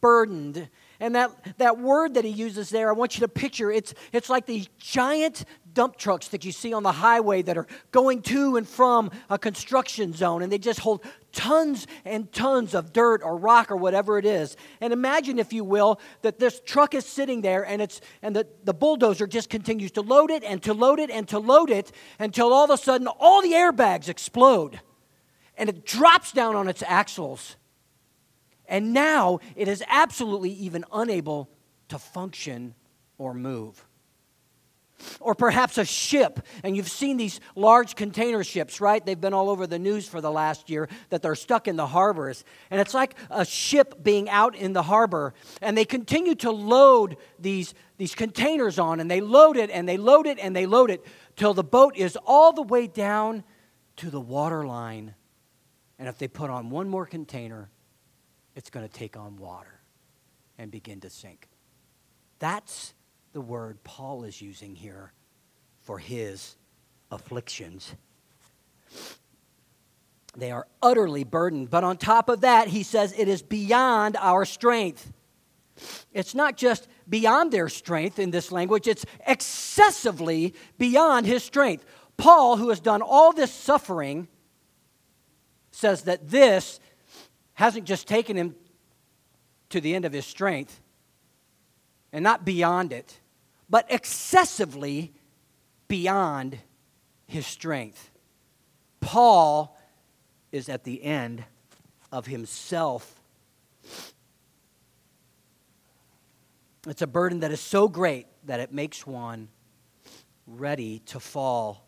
burdened. 0.01 0.69
And 1.01 1.17
that, 1.17 1.33
that 1.59 1.79
word 1.79 2.15
that 2.15 2.25
he 2.25 2.31
uses 2.31 2.71
there, 2.71 2.89
I 2.89 2.93
want 2.93 3.17
you 3.17 3.21
to 3.23 3.29
picture 3.29 3.73
it's, 3.73 3.95
it's 4.13 4.31
like 4.31 4.47
these 4.47 4.69
giant 4.79 5.45
dump 5.75 5.97
trucks 5.97 6.29
that 6.29 6.45
you 6.45 6.53
see 6.53 6.73
on 6.73 6.83
the 6.83 6.93
highway 6.93 7.43
that 7.43 7.59
are 7.59 7.67
going 7.91 8.23
to 8.23 8.57
and 8.57 8.69
from 8.69 9.11
a 9.29 9.39
construction 9.39 10.13
zone, 10.13 10.43
and 10.43 10.51
they 10.51 10.59
just 10.59 10.81
hold 10.81 11.05
tons 11.33 11.87
and 12.05 12.33
tons 12.33 12.75
of 12.75 12.93
dirt 12.93 13.21
or 13.23 13.37
rock 13.37 13.71
or 13.71 13.77
whatever 13.77 14.19
it 14.19 14.25
is. 14.25 14.57
And 14.81 14.93
imagine, 14.93 15.39
if 15.39 15.53
you 15.53 15.65
will, 15.65 16.01
that 16.23 16.39
this 16.39 16.61
truck 16.65 16.95
is 16.95 17.05
sitting 17.05 17.43
there 17.43 17.67
and 17.67 17.83
it's 17.83 18.01
and 18.23 18.35
the, 18.35 18.47
the 18.63 18.75
bulldozer 18.75 19.27
just 19.27 19.51
continues 19.51 19.91
to 19.93 20.01
load 20.01 20.31
it 20.31 20.45
and 20.45 20.63
to 20.63 20.73
load 20.73 21.01
it 21.01 21.11
and 21.11 21.29
to 21.29 21.39
load 21.39 21.71
it 21.71 21.93
until 22.19 22.53
all 22.53 22.65
of 22.65 22.71
a 22.71 22.77
sudden 22.77 23.07
all 23.07 23.43
the 23.43 23.53
airbags 23.53 24.09
explode 24.09 24.81
and 25.57 25.69
it 25.69 25.85
drops 25.85 26.33
down 26.33 26.57
on 26.57 26.69
its 26.69 26.83
axles. 26.87 27.57
And 28.67 28.95
now 28.95 29.41
it 29.57 29.69
is 29.69 29.85
absolutely 29.89 30.51
even 30.51 30.85
unable 30.93 31.51
to 31.89 31.99
function 31.99 32.75
or 33.19 33.35
move 33.35 33.85
or 35.21 35.35
perhaps 35.35 35.79
a 35.79 35.85
ship. 35.85 36.41
And 36.63 36.77
you've 36.77 36.91
seen 36.91 37.17
these 37.17 37.41
large 37.55 37.97
container 37.97 38.45
ships, 38.45 38.81
right? 38.81 39.05
They've 39.05 39.21
been 39.21 39.35
all 39.35 39.51
over 39.51 39.67
the 39.67 39.79
news 39.79 40.09
for 40.09 40.21
the 40.21 40.31
last 40.31 40.71
year 40.71 40.89
that 41.11 41.23
they're 41.23 41.35
stuck 41.35 41.69
in 41.69 41.77
the 41.77 41.87
harbors. 41.87 42.45
And 42.71 42.81
it's 42.81 42.95
like 42.95 43.15
a 43.31 43.45
ship 43.45 44.03
being 44.03 44.29
out 44.29 44.55
in 44.55 44.73
the 44.73 44.83
harbor. 44.83 45.35
And 45.61 45.77
they 45.77 45.85
continue 45.85 46.35
to 46.37 46.51
load 46.51 47.17
these, 47.39 47.75
these 47.97 48.15
containers 48.15 48.79
on, 48.79 49.01
and 49.01 49.11
they 49.11 49.21
load 49.21 49.57
it, 49.57 49.71
and 49.71 49.89
they 49.89 49.97
load 49.97 50.27
it, 50.27 50.39
and 50.39 50.55
they 50.55 50.67
load 50.67 50.91
it 50.91 51.05
till 51.37 51.55
the 51.55 51.65
boat 51.65 51.97
is 51.97 52.17
all 52.27 52.53
the 52.53 52.63
way 52.63 52.87
down 52.87 53.45
to 53.97 54.11
the 54.11 54.21
water 54.21 54.65
line. 54.67 55.15
And 55.99 56.09
if 56.09 56.19
they 56.19 56.29
put 56.29 56.51
on 56.51 56.71
one 56.71 56.89
more 56.89 57.07
container, 57.07 57.71
it's 58.55 58.71
going 58.71 58.87
to 58.87 58.93
take 58.93 59.17
on 59.17 59.37
water 59.37 59.81
and 60.59 60.71
begin 60.71 61.01
to 61.01 61.11
sink. 61.11 61.49
That's 62.39 62.95
the 63.35 63.41
word 63.41 63.83
Paul 63.83 64.23
is 64.23 64.41
using 64.41 64.77
here 64.77 65.13
for 65.83 65.99
his 65.99 66.57
afflictions. 67.11 67.93
They 70.37 70.53
are 70.53 70.69
utterly 70.81 71.25
burdened. 71.25 71.69
But 71.69 71.83
on 71.83 71.97
top 71.97 72.29
of 72.29 72.43
that, 72.43 72.69
he 72.69 72.85
says 72.85 73.13
it 73.19 73.27
is 73.27 73.43
beyond 73.43 74.17
our 74.21 74.45
strength. 74.45 75.13
It's 76.13 76.35
not 76.35 76.57
just 76.57 76.87
beyond 77.09 77.51
their 77.51 77.69
strength 77.69 78.21
in 78.21 78.31
this 78.31 78.53
language, 78.53 78.87
it's 78.87 79.05
excessively 79.27 80.55
beyond 80.79 81.27
his 81.27 81.43
strength. 81.43 81.85
Paul, 82.17 82.57
who 82.57 82.69
has 82.69 82.79
done 82.79 83.03
all 83.03 83.33
this 83.33 83.53
suffering, 83.53 84.29
says 85.73 86.03
that 86.03 86.31
this 86.31 86.79
hasn't 87.55 87.85
just 87.85 88.07
taken 88.07 88.37
him 88.37 88.55
to 89.71 89.81
the 89.81 89.97
end 89.97 90.05
of 90.05 90.13
his 90.13 90.25
strength 90.25 90.81
and 92.13 92.23
not 92.23 92.45
beyond 92.45 92.93
it, 92.93 93.19
but 93.69 93.87
excessively 93.91 95.13
beyond 95.89 96.59
his 97.27 97.47
strength. 97.47 98.11
Paul 99.01 99.77
is 100.53 100.69
at 100.69 100.85
the 100.85 101.03
end 101.03 101.45
of 102.13 102.27
himself. 102.27 103.21
It's 106.87 107.03
a 107.03 107.07
burden 107.07 107.41
that 107.41 107.51
is 107.51 107.61
so 107.61 107.89
great 107.89 108.27
that 108.45 108.61
it 108.61 108.73
makes 108.73 109.07
one 109.07 109.49
ready 110.47 111.01
to 111.07 111.19
fall. 111.19 111.87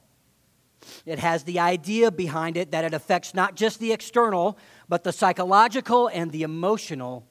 It 1.05 1.19
has 1.19 1.45
the 1.45 1.59
idea 1.59 2.11
behind 2.11 2.57
it 2.57 2.71
that 2.71 2.85
it 2.85 2.95
affects 2.95 3.35
not 3.35 3.55
just 3.55 3.81
the 3.81 3.93
external, 3.93 4.57
but 4.89 5.05
the 5.05 5.12
psychological 5.12 6.09
and 6.09 6.33
the 6.33 6.43
emotional 6.43 7.27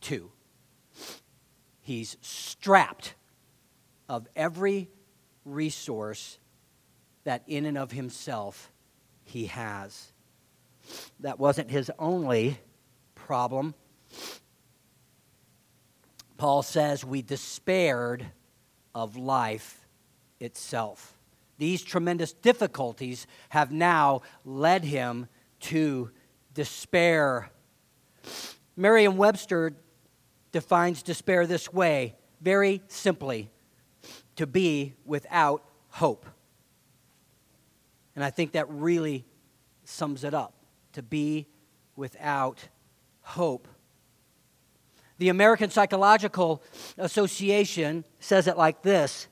too. 0.00 0.30
He's 1.80 2.16
strapped 2.20 3.14
of 4.08 4.26
every 4.36 4.88
resource 5.44 6.38
that 7.24 7.42
in 7.46 7.66
and 7.66 7.78
of 7.78 7.92
himself 7.92 8.72
he 9.24 9.46
has. 9.46 10.12
That 11.20 11.38
wasn't 11.38 11.70
his 11.70 11.90
only 11.98 12.58
problem. 13.14 13.74
Paul 16.36 16.62
says 16.62 17.04
we 17.04 17.22
despaired 17.22 18.26
of 18.94 19.16
life 19.16 19.86
itself. 20.40 21.16
These 21.58 21.82
tremendous 21.82 22.32
difficulties 22.32 23.28
have 23.50 23.70
now 23.70 24.22
led 24.44 24.84
him 24.84 25.28
to 25.60 26.10
despair. 26.52 27.50
Merriam 28.76 29.16
Webster 29.16 29.74
defines 30.50 31.04
despair 31.04 31.46
this 31.46 31.72
way 31.72 32.16
very 32.40 32.82
simply 32.88 33.51
to 34.42 34.46
be 34.48 34.92
without 35.04 35.62
hope. 35.88 36.26
And 38.16 38.24
I 38.24 38.30
think 38.30 38.52
that 38.52 38.68
really 38.68 39.24
sums 39.84 40.24
it 40.24 40.34
up 40.34 40.52
to 40.94 41.02
be 41.02 41.46
without 41.94 42.58
hope. 43.20 43.68
The 45.18 45.28
American 45.28 45.70
Psychological 45.70 46.60
Association 46.98 48.04
says 48.18 48.48
it 48.48 48.58
like 48.58 48.82
this 48.82 49.28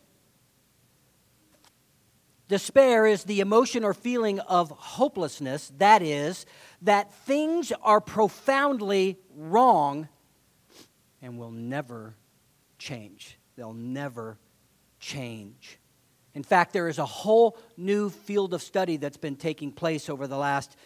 Despair 2.46 3.04
is 3.04 3.24
the 3.24 3.40
emotion 3.40 3.82
or 3.82 3.94
feeling 3.94 4.38
of 4.38 4.70
hopelessness, 4.70 5.72
that 5.78 6.02
is, 6.02 6.46
that 6.82 7.12
things 7.12 7.72
are 7.82 8.00
profoundly 8.00 9.18
wrong 9.34 10.06
and 11.20 11.36
will 11.36 11.50
never 11.50 12.14
change. 12.78 13.40
They'll 13.56 13.72
never 13.72 14.38
change. 15.00 15.78
In 16.34 16.44
fact, 16.44 16.72
there 16.72 16.88
is 16.88 16.98
a 16.98 17.06
whole 17.06 17.58
new 17.76 18.08
field 18.08 18.54
of 18.54 18.62
study 18.62 18.96
that's 18.96 19.16
been 19.16 19.34
taking 19.34 19.72
place 19.72 20.08
over 20.08 20.28
the 20.28 20.36
last, 20.36 20.76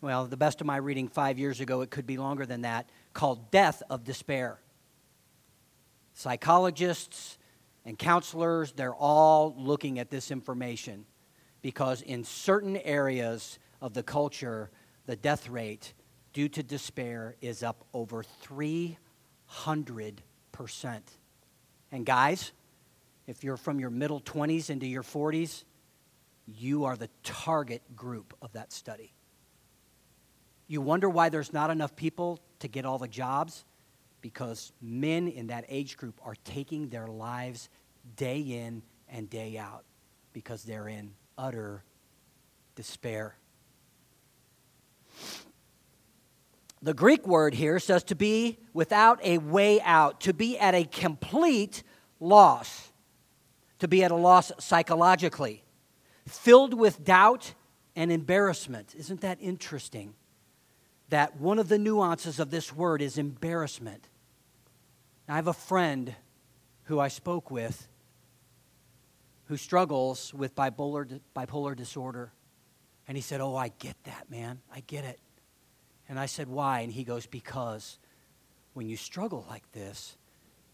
well, 0.00 0.26
the 0.26 0.36
best 0.36 0.60
of 0.60 0.66
my 0.66 0.76
reading 0.76 1.06
five 1.06 1.38
years 1.38 1.60
ago, 1.60 1.82
it 1.82 1.90
could 1.90 2.06
be 2.06 2.16
longer 2.16 2.44
than 2.44 2.62
that, 2.62 2.88
called 3.12 3.50
Death 3.52 3.82
of 3.88 4.02
Despair. 4.02 4.58
Psychologists 6.14 7.38
and 7.84 7.96
counselors, 7.96 8.72
they're 8.72 8.94
all 8.94 9.54
looking 9.56 10.00
at 10.00 10.10
this 10.10 10.32
information 10.32 11.06
because 11.62 12.02
in 12.02 12.24
certain 12.24 12.76
areas 12.78 13.60
of 13.80 13.94
the 13.94 14.02
culture, 14.02 14.70
the 15.06 15.14
death 15.14 15.48
rate 15.48 15.94
due 16.32 16.48
to 16.48 16.62
despair 16.62 17.36
is 17.40 17.62
up 17.62 17.84
over 17.94 18.24
300%. 18.44 18.96
And 21.92 22.04
guys, 22.04 22.52
if 23.28 23.44
you're 23.44 23.58
from 23.58 23.78
your 23.78 23.90
middle 23.90 24.22
20s 24.22 24.70
into 24.70 24.86
your 24.86 25.02
40s, 25.02 25.64
you 26.46 26.86
are 26.86 26.96
the 26.96 27.10
target 27.22 27.82
group 27.94 28.34
of 28.40 28.50
that 28.54 28.72
study. 28.72 29.12
You 30.66 30.80
wonder 30.80 31.10
why 31.10 31.28
there's 31.28 31.52
not 31.52 31.70
enough 31.70 31.94
people 31.94 32.40
to 32.60 32.68
get 32.68 32.86
all 32.86 32.96
the 32.96 33.06
jobs? 33.06 33.66
Because 34.22 34.72
men 34.80 35.28
in 35.28 35.48
that 35.48 35.66
age 35.68 35.98
group 35.98 36.18
are 36.24 36.34
taking 36.42 36.88
their 36.88 37.06
lives 37.06 37.68
day 38.16 38.40
in 38.40 38.82
and 39.10 39.28
day 39.28 39.58
out 39.58 39.84
because 40.32 40.62
they're 40.62 40.88
in 40.88 41.12
utter 41.36 41.84
despair. 42.76 43.36
The 46.80 46.94
Greek 46.94 47.26
word 47.26 47.52
here 47.54 47.78
says 47.78 48.04
to 48.04 48.14
be 48.14 48.58
without 48.72 49.22
a 49.22 49.36
way 49.36 49.82
out, 49.82 50.20
to 50.22 50.32
be 50.32 50.58
at 50.58 50.74
a 50.74 50.84
complete 50.84 51.82
loss 52.20 52.87
to 53.78 53.88
be 53.88 54.02
at 54.02 54.10
a 54.10 54.16
loss 54.16 54.52
psychologically, 54.58 55.64
filled 56.26 56.74
with 56.74 57.04
doubt 57.04 57.54
and 57.94 58.10
embarrassment. 58.12 58.94
Isn't 58.96 59.20
that 59.20 59.38
interesting? 59.40 60.14
That 61.10 61.40
one 61.40 61.58
of 61.58 61.68
the 61.68 61.78
nuances 61.78 62.38
of 62.38 62.50
this 62.50 62.74
word 62.74 63.00
is 63.00 63.16
embarrassment. 63.16 64.08
I 65.28 65.36
have 65.36 65.46
a 65.46 65.52
friend 65.52 66.14
who 66.84 67.00
I 67.00 67.08
spoke 67.08 67.50
with 67.50 67.88
who 69.48 69.56
struggles 69.56 70.32
with 70.34 70.54
bipolar, 70.54 71.20
bipolar 71.34 71.74
disorder. 71.74 72.32
And 73.08 73.16
he 73.16 73.22
said, 73.22 73.40
Oh, 73.40 73.56
I 73.56 73.68
get 73.78 73.96
that, 74.04 74.30
man. 74.30 74.60
I 74.72 74.80
get 74.80 75.04
it. 75.04 75.18
And 76.08 76.18
I 76.18 76.26
said, 76.26 76.48
Why? 76.48 76.80
And 76.80 76.92
he 76.92 77.02
goes, 77.02 77.26
Because 77.26 77.98
when 78.74 78.86
you 78.86 78.96
struggle 78.96 79.46
like 79.48 79.70
this, 79.72 80.16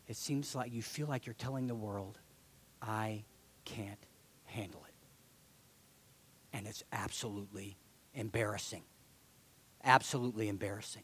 it 0.09 0.17
seems 0.17 0.55
like 0.55 0.73
you 0.73 0.83
feel 0.83 1.07
like 1.07 1.25
you're 1.25 1.35
telling 1.35 1.69
the 1.69 1.75
world, 1.75 2.19
I 2.87 3.25
can't 3.64 3.99
handle 4.44 4.85
it. 4.87 4.94
And 6.57 6.66
it's 6.66 6.85
absolutely 6.92 7.77
embarrassing. 8.12 8.83
Absolutely 9.83 10.49
embarrassing. 10.49 11.03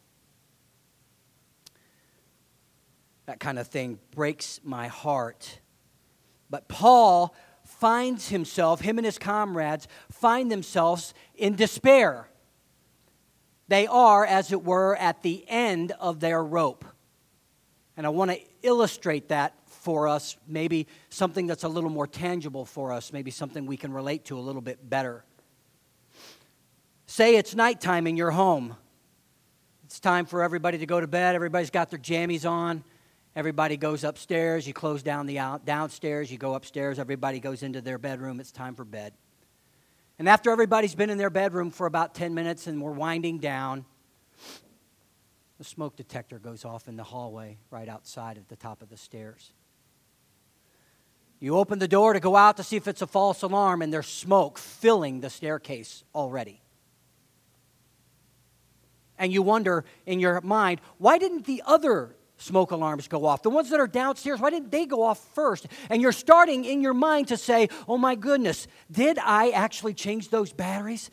That 3.26 3.40
kind 3.40 3.58
of 3.58 3.66
thing 3.66 3.98
breaks 4.14 4.60
my 4.62 4.88
heart. 4.88 5.60
But 6.50 6.68
Paul 6.68 7.34
finds 7.64 8.28
himself, 8.28 8.80
him 8.80 8.98
and 8.98 9.04
his 9.04 9.18
comrades 9.18 9.88
find 10.10 10.50
themselves 10.50 11.14
in 11.34 11.54
despair. 11.54 12.28
They 13.68 13.86
are, 13.86 14.26
as 14.26 14.52
it 14.52 14.64
were, 14.64 14.96
at 14.96 15.22
the 15.22 15.44
end 15.48 15.92
of 16.00 16.20
their 16.20 16.42
rope. 16.42 16.84
And 17.96 18.04
I 18.04 18.10
want 18.10 18.32
to 18.32 18.40
illustrate 18.62 19.28
that 19.28 19.54
for 19.80 20.08
us, 20.08 20.36
maybe 20.46 20.86
something 21.08 21.46
that's 21.46 21.64
a 21.64 21.68
little 21.68 21.90
more 21.90 22.06
tangible 22.06 22.64
for 22.64 22.92
us, 22.92 23.12
maybe 23.12 23.30
something 23.30 23.66
we 23.66 23.76
can 23.76 23.92
relate 23.92 24.26
to 24.26 24.38
a 24.38 24.40
little 24.40 24.60
bit 24.60 24.88
better. 24.88 25.24
Say 27.06 27.36
it's 27.36 27.54
nighttime 27.54 28.06
in 28.06 28.16
your 28.16 28.30
home. 28.30 28.76
It's 29.84 29.98
time 29.98 30.26
for 30.26 30.42
everybody 30.42 30.78
to 30.78 30.86
go 30.86 31.00
to 31.00 31.08
bed. 31.08 31.34
Everybody's 31.34 31.70
got 31.70 31.90
their 31.90 31.98
jammies 31.98 32.48
on. 32.48 32.84
Everybody 33.34 33.76
goes 33.76 34.04
upstairs. 34.04 34.66
You 34.66 34.74
close 34.74 35.02
down 35.02 35.26
the 35.26 35.38
out, 35.38 35.64
downstairs. 35.64 36.30
You 36.30 36.38
go 36.38 36.54
upstairs. 36.54 36.98
Everybody 36.98 37.40
goes 37.40 37.62
into 37.62 37.80
their 37.80 37.98
bedroom. 37.98 38.38
It's 38.38 38.52
time 38.52 38.74
for 38.74 38.84
bed. 38.84 39.14
And 40.18 40.28
after 40.28 40.50
everybody's 40.50 40.94
been 40.94 41.10
in 41.10 41.18
their 41.18 41.30
bedroom 41.30 41.70
for 41.70 41.86
about 41.86 42.14
10 42.14 42.34
minutes 42.34 42.66
and 42.66 42.82
we're 42.82 42.92
winding 42.92 43.38
down, 43.38 43.86
the 45.58 45.64
smoke 45.64 45.96
detector 45.96 46.38
goes 46.38 46.64
off 46.64 46.88
in 46.88 46.96
the 46.96 47.04
hallway 47.04 47.58
right 47.70 47.88
outside 47.88 48.36
at 48.36 48.48
the 48.48 48.56
top 48.56 48.82
of 48.82 48.88
the 48.88 48.96
stairs. 48.96 49.52
You 51.40 51.56
open 51.56 51.78
the 51.78 51.88
door 51.88 52.12
to 52.12 52.20
go 52.20 52.36
out 52.36 52.58
to 52.58 52.62
see 52.62 52.76
if 52.76 52.86
it's 52.86 53.00
a 53.00 53.06
false 53.06 53.42
alarm, 53.42 53.80
and 53.80 53.90
there's 53.90 54.06
smoke 54.06 54.58
filling 54.58 55.20
the 55.20 55.30
staircase 55.30 56.04
already. 56.14 56.60
And 59.18 59.32
you 59.32 59.40
wonder 59.42 59.84
in 60.04 60.20
your 60.20 60.40
mind, 60.42 60.80
why 60.98 61.16
didn't 61.16 61.46
the 61.46 61.62
other 61.64 62.14
smoke 62.36 62.70
alarms 62.70 63.08
go 63.08 63.24
off? 63.24 63.42
The 63.42 63.50
ones 63.50 63.70
that 63.70 63.80
are 63.80 63.86
downstairs, 63.86 64.38
why 64.38 64.50
didn't 64.50 64.70
they 64.70 64.84
go 64.84 65.02
off 65.02 65.18
first? 65.34 65.66
And 65.88 66.02
you're 66.02 66.12
starting 66.12 66.66
in 66.66 66.82
your 66.82 66.94
mind 66.94 67.28
to 67.28 67.38
say, 67.38 67.68
oh 67.88 67.96
my 67.96 68.14
goodness, 68.14 68.66
did 68.90 69.18
I 69.18 69.50
actually 69.50 69.94
change 69.94 70.28
those 70.28 70.52
batteries? 70.52 71.10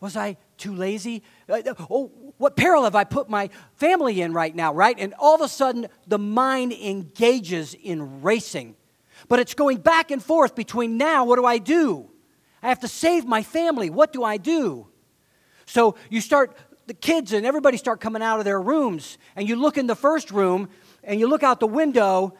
Was 0.00 0.16
I 0.16 0.38
too 0.56 0.74
lazy? 0.74 1.22
Uh, 1.48 1.60
oh, 1.90 2.10
what 2.38 2.56
peril 2.56 2.84
have 2.84 2.94
I 2.94 3.04
put 3.04 3.28
my 3.28 3.50
family 3.74 4.22
in 4.22 4.32
right 4.32 4.54
now, 4.54 4.72
right? 4.72 4.96
And 4.98 5.12
all 5.18 5.34
of 5.34 5.42
a 5.42 5.48
sudden, 5.48 5.88
the 6.06 6.18
mind 6.18 6.72
engages 6.72 7.74
in 7.74 8.22
racing 8.22 8.76
but 9.28 9.38
it's 9.38 9.54
going 9.54 9.78
back 9.78 10.10
and 10.10 10.22
forth 10.22 10.54
between 10.54 10.96
now, 10.96 11.24
what 11.24 11.36
do 11.36 11.44
I 11.44 11.58
do? 11.58 12.10
I 12.62 12.68
have 12.68 12.80
to 12.80 12.88
save 12.88 13.24
my 13.24 13.42
family. 13.42 13.90
What 13.90 14.12
do 14.12 14.22
I 14.24 14.36
do? 14.36 14.86
So 15.66 15.96
you 16.10 16.20
start, 16.20 16.56
the 16.86 16.94
kids 16.94 17.32
and 17.32 17.46
everybody 17.46 17.76
start 17.76 18.00
coming 18.00 18.22
out 18.22 18.38
of 18.38 18.44
their 18.44 18.60
rooms, 18.60 19.18
and 19.36 19.48
you 19.48 19.56
look 19.56 19.78
in 19.78 19.86
the 19.86 19.94
first 19.94 20.30
room, 20.30 20.68
and 21.02 21.18
you 21.18 21.26
look 21.28 21.42
out 21.42 21.60
the 21.60 21.66
window, 21.66 22.34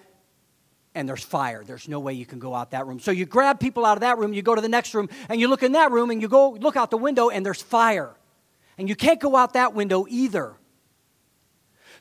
and 0.94 1.08
there's 1.08 1.22
fire. 1.22 1.62
There's 1.64 1.88
no 1.88 2.00
way 2.00 2.14
you 2.14 2.26
can 2.26 2.38
go 2.40 2.54
out 2.54 2.72
that 2.72 2.86
room. 2.86 2.98
So 2.98 3.12
you 3.12 3.24
grab 3.24 3.60
people 3.60 3.86
out 3.86 3.96
of 3.96 4.00
that 4.00 4.18
room, 4.18 4.34
you 4.34 4.42
go 4.42 4.54
to 4.54 4.60
the 4.60 4.68
next 4.68 4.92
room, 4.92 5.08
and 5.28 5.40
you 5.40 5.48
look 5.48 5.62
in 5.62 5.72
that 5.72 5.92
room, 5.92 6.10
and 6.10 6.20
you 6.20 6.28
go 6.28 6.50
look 6.50 6.76
out 6.76 6.90
the 6.90 6.98
window, 6.98 7.30
and 7.30 7.46
there's 7.46 7.62
fire. 7.62 8.16
and 8.80 8.88
you 8.88 8.96
can't 8.96 9.20
go 9.20 9.36
out 9.36 9.52
that 9.52 9.74
window 9.74 10.06
either. 10.08 10.54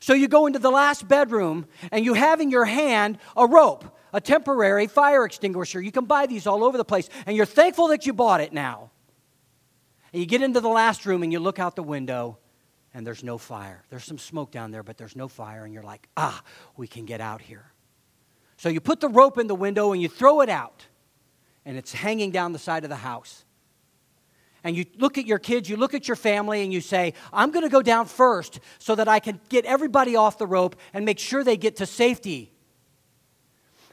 So 0.00 0.14
you 0.14 0.28
go 0.28 0.46
into 0.46 0.58
the 0.58 0.70
last 0.70 1.06
bedroom 1.06 1.66
and 1.92 2.06
you 2.06 2.14
have 2.14 2.40
in 2.40 2.50
your 2.50 2.64
hand 2.64 3.18
a 3.36 3.46
rope, 3.46 3.84
a 4.12 4.20
temporary 4.20 4.86
fire 4.86 5.24
extinguisher. 5.24 5.80
You 5.80 5.92
can 5.92 6.04
buy 6.04 6.26
these 6.26 6.46
all 6.46 6.64
over 6.64 6.76
the 6.76 6.84
place, 6.84 7.08
and 7.26 7.36
you're 7.36 7.46
thankful 7.46 7.88
that 7.88 8.06
you 8.06 8.12
bought 8.12 8.40
it 8.40 8.52
now. 8.52 8.90
And 10.12 10.20
you 10.20 10.26
get 10.26 10.42
into 10.42 10.60
the 10.60 10.68
last 10.68 11.06
room 11.06 11.22
and 11.22 11.32
you 11.32 11.38
look 11.38 11.58
out 11.58 11.76
the 11.76 11.82
window 11.82 12.38
and 12.92 13.06
there's 13.06 13.22
no 13.22 13.38
fire. 13.38 13.84
There's 13.88 14.04
some 14.04 14.18
smoke 14.18 14.50
down 14.50 14.72
there, 14.72 14.82
but 14.82 14.96
there's 14.96 15.14
no 15.14 15.28
fire, 15.28 15.64
and 15.64 15.72
you're 15.72 15.82
like, 15.82 16.08
ah, 16.16 16.42
we 16.76 16.88
can 16.88 17.04
get 17.04 17.20
out 17.20 17.40
here. 17.40 17.72
So 18.56 18.68
you 18.68 18.80
put 18.80 19.00
the 19.00 19.08
rope 19.08 19.38
in 19.38 19.46
the 19.46 19.54
window 19.54 19.92
and 19.92 20.02
you 20.02 20.08
throw 20.08 20.40
it 20.40 20.48
out, 20.48 20.86
and 21.64 21.76
it's 21.76 21.92
hanging 21.92 22.30
down 22.30 22.52
the 22.52 22.58
side 22.58 22.84
of 22.84 22.90
the 22.90 22.96
house. 22.96 23.44
And 24.62 24.76
you 24.76 24.84
look 24.98 25.16
at 25.16 25.26
your 25.26 25.38
kids, 25.38 25.70
you 25.70 25.76
look 25.76 25.94
at 25.94 26.08
your 26.08 26.16
family, 26.16 26.62
and 26.62 26.72
you 26.72 26.80
say, 26.80 27.14
I'm 27.32 27.50
going 27.50 27.64
to 27.64 27.70
go 27.70 27.80
down 27.80 28.06
first 28.06 28.60
so 28.78 28.94
that 28.96 29.08
I 29.08 29.20
can 29.20 29.40
get 29.48 29.64
everybody 29.64 30.16
off 30.16 30.36
the 30.36 30.46
rope 30.46 30.76
and 30.92 31.04
make 31.04 31.18
sure 31.18 31.42
they 31.42 31.56
get 31.56 31.76
to 31.76 31.86
safety. 31.86 32.52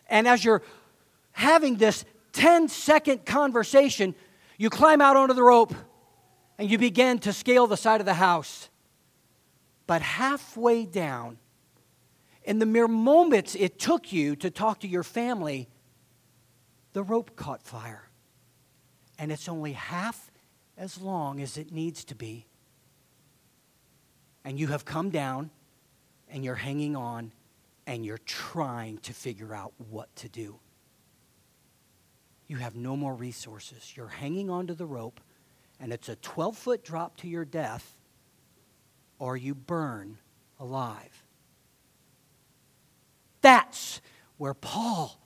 And 0.10 0.28
as 0.28 0.44
you're 0.44 0.62
having 1.32 1.78
this 1.78 2.06
10 2.34 2.68
second 2.68 3.26
conversation, 3.26 4.16
you 4.58 4.70
climb 4.70 5.02
out 5.02 5.16
onto 5.16 5.34
the 5.34 5.44
rope 5.44 5.74
and 6.58 6.70
you 6.70 6.78
begin 6.78 7.20
to 7.20 7.34
scale 7.34 7.68
the 7.68 7.78
side 7.78 8.00
of 8.00 8.06
the 8.06 8.14
house. 8.16 8.70
But 9.86 10.02
halfway 10.02 10.86
down, 10.86 11.38
in 12.44 12.60
the 12.60 12.66
mere 12.66 12.88
moments 12.88 13.56
it 13.56 13.80
took 13.80 14.12
you 14.12 14.36
to 14.38 14.50
talk 14.50 14.80
to 14.80 14.88
your 14.88 15.04
family, 15.04 15.68
the 16.94 17.04
rope 17.04 17.36
caught 17.36 17.64
fire. 17.64 18.10
And 19.20 19.32
it's 19.32 19.50
only 19.50 19.74
half 19.74 20.32
as 20.78 21.00
long 21.00 21.42
as 21.42 21.58
it 21.58 21.72
needs 21.72 22.04
to 22.06 22.16
be. 22.16 22.46
And 24.44 24.60
you 24.60 24.68
have 24.68 24.86
come 24.86 25.10
down 25.10 25.50
and 26.30 26.44
you're 26.44 26.56
hanging 26.56 26.96
on 26.96 27.32
and 27.88 28.06
you're 28.06 28.20
trying 28.20 29.00
to 29.00 29.14
figure 29.14 29.56
out 29.56 29.74
what 29.90 30.14
to 30.18 30.30
do. 30.30 30.60
You 32.48 32.58
have 32.58 32.76
no 32.76 32.96
more 32.96 33.16
resources. 33.16 33.94
You're 33.96 34.08
hanging 34.08 34.50
onto 34.50 34.76
the 34.76 34.86
rope 34.86 35.20
and 35.80 35.94
it's 35.94 36.10
a 36.10 36.16
12 36.18 36.58
foot 36.58 36.84
drop 36.84 37.18
to 37.18 37.28
your 37.28 37.46
death, 37.46 37.96
or 39.20 39.38
you 39.38 39.54
burn 39.54 40.18
alive. 40.60 41.24
That's 43.42 44.02
where 44.38 44.54
Paul, 44.54 45.20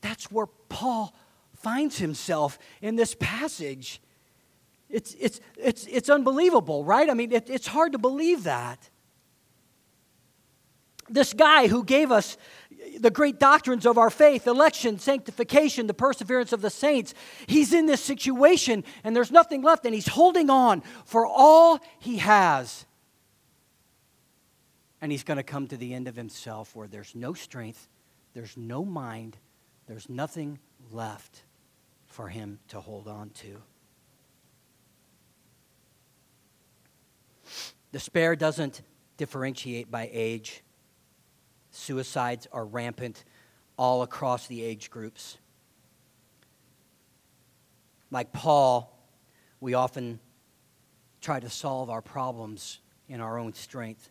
that's 0.00 0.30
where 0.30 0.46
Paul 0.46 1.14
finds 1.56 1.98
himself 1.98 2.58
in 2.80 2.96
this 2.96 3.14
passage. 3.14 4.00
It's, 4.88 5.14
it's, 5.14 5.40
it's, 5.56 5.86
it's 5.86 6.08
unbelievable, 6.08 6.84
right? 6.84 7.08
I 7.08 7.14
mean, 7.14 7.32
it, 7.32 7.50
it's 7.50 7.66
hard 7.66 7.92
to 7.92 7.98
believe 7.98 8.44
that. 8.44 8.90
This 11.08 11.32
guy 11.32 11.68
who 11.68 11.84
gave 11.84 12.10
us 12.10 12.36
the 12.98 13.10
great 13.10 13.38
doctrines 13.38 13.86
of 13.86 13.98
our 13.98 14.10
faith 14.10 14.46
election, 14.46 14.98
sanctification, 14.98 15.86
the 15.86 15.94
perseverance 15.94 16.52
of 16.52 16.60
the 16.60 16.70
saints. 16.70 17.14
He's 17.46 17.72
in 17.72 17.86
this 17.86 18.02
situation 18.02 18.84
and 19.02 19.14
there's 19.14 19.30
nothing 19.30 19.62
left, 19.62 19.84
and 19.84 19.94
he's 19.94 20.08
holding 20.08 20.50
on 20.50 20.82
for 21.04 21.26
all 21.26 21.80
he 21.98 22.18
has. 22.18 22.86
And 25.00 25.12
he's 25.12 25.24
going 25.24 25.36
to 25.36 25.42
come 25.42 25.66
to 25.68 25.76
the 25.76 25.92
end 25.92 26.08
of 26.08 26.16
himself 26.16 26.74
where 26.74 26.88
there's 26.88 27.14
no 27.14 27.34
strength, 27.34 27.88
there's 28.32 28.56
no 28.56 28.84
mind, 28.84 29.36
there's 29.86 30.08
nothing 30.08 30.58
left 30.90 31.42
for 32.06 32.28
him 32.28 32.58
to 32.68 32.80
hold 32.80 33.06
on 33.06 33.30
to. 33.30 33.60
Despair 37.92 38.34
doesn't 38.34 38.82
differentiate 39.16 39.90
by 39.90 40.10
age. 40.12 40.63
Suicides 41.74 42.46
are 42.52 42.64
rampant 42.64 43.24
all 43.76 44.02
across 44.02 44.46
the 44.46 44.62
age 44.62 44.90
groups. 44.90 45.38
Like 48.10 48.32
Paul, 48.32 48.96
we 49.60 49.74
often 49.74 50.20
try 51.20 51.40
to 51.40 51.50
solve 51.50 51.90
our 51.90 52.00
problems 52.00 52.78
in 53.08 53.20
our 53.20 53.38
own 53.38 53.54
strength. 53.54 54.10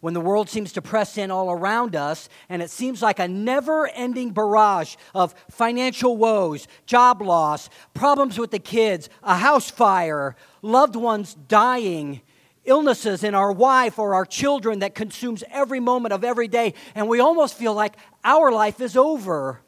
When 0.00 0.14
the 0.14 0.20
world 0.20 0.48
seems 0.48 0.72
to 0.74 0.82
press 0.82 1.16
in 1.16 1.30
all 1.30 1.50
around 1.50 1.96
us, 1.96 2.28
and 2.48 2.62
it 2.62 2.70
seems 2.70 3.02
like 3.02 3.18
a 3.18 3.28
never 3.28 3.88
ending 3.88 4.32
barrage 4.32 4.96
of 5.14 5.34
financial 5.50 6.16
woes, 6.16 6.68
job 6.86 7.22
loss, 7.22 7.70
problems 7.94 8.38
with 8.38 8.50
the 8.50 8.58
kids, 8.58 9.08
a 9.22 9.36
house 9.36 9.70
fire, 9.70 10.36
loved 10.62 10.96
ones 10.96 11.34
dying, 11.48 12.20
illnesses 12.64 13.24
in 13.24 13.34
our 13.34 13.52
wife 13.52 13.98
or 13.98 14.14
our 14.14 14.24
children 14.24 14.80
that 14.80 14.94
consumes 14.94 15.42
every 15.50 15.80
moment 15.80 16.12
of 16.12 16.24
every 16.24 16.48
day, 16.48 16.74
and 16.94 17.08
we 17.08 17.20
almost 17.20 17.56
feel 17.56 17.74
like 17.74 17.96
our 18.24 18.52
life 18.52 18.80
is 18.80 18.96
over. 18.96 19.60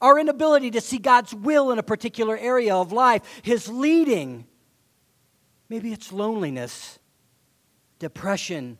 Our 0.00 0.18
inability 0.18 0.72
to 0.72 0.80
see 0.80 0.98
God's 0.98 1.34
will 1.34 1.70
in 1.70 1.78
a 1.78 1.82
particular 1.82 2.36
area 2.36 2.74
of 2.74 2.92
life, 2.92 3.22
His 3.42 3.68
leading. 3.68 4.46
Maybe 5.68 5.92
it's 5.92 6.12
loneliness, 6.12 6.98
depression, 7.98 8.78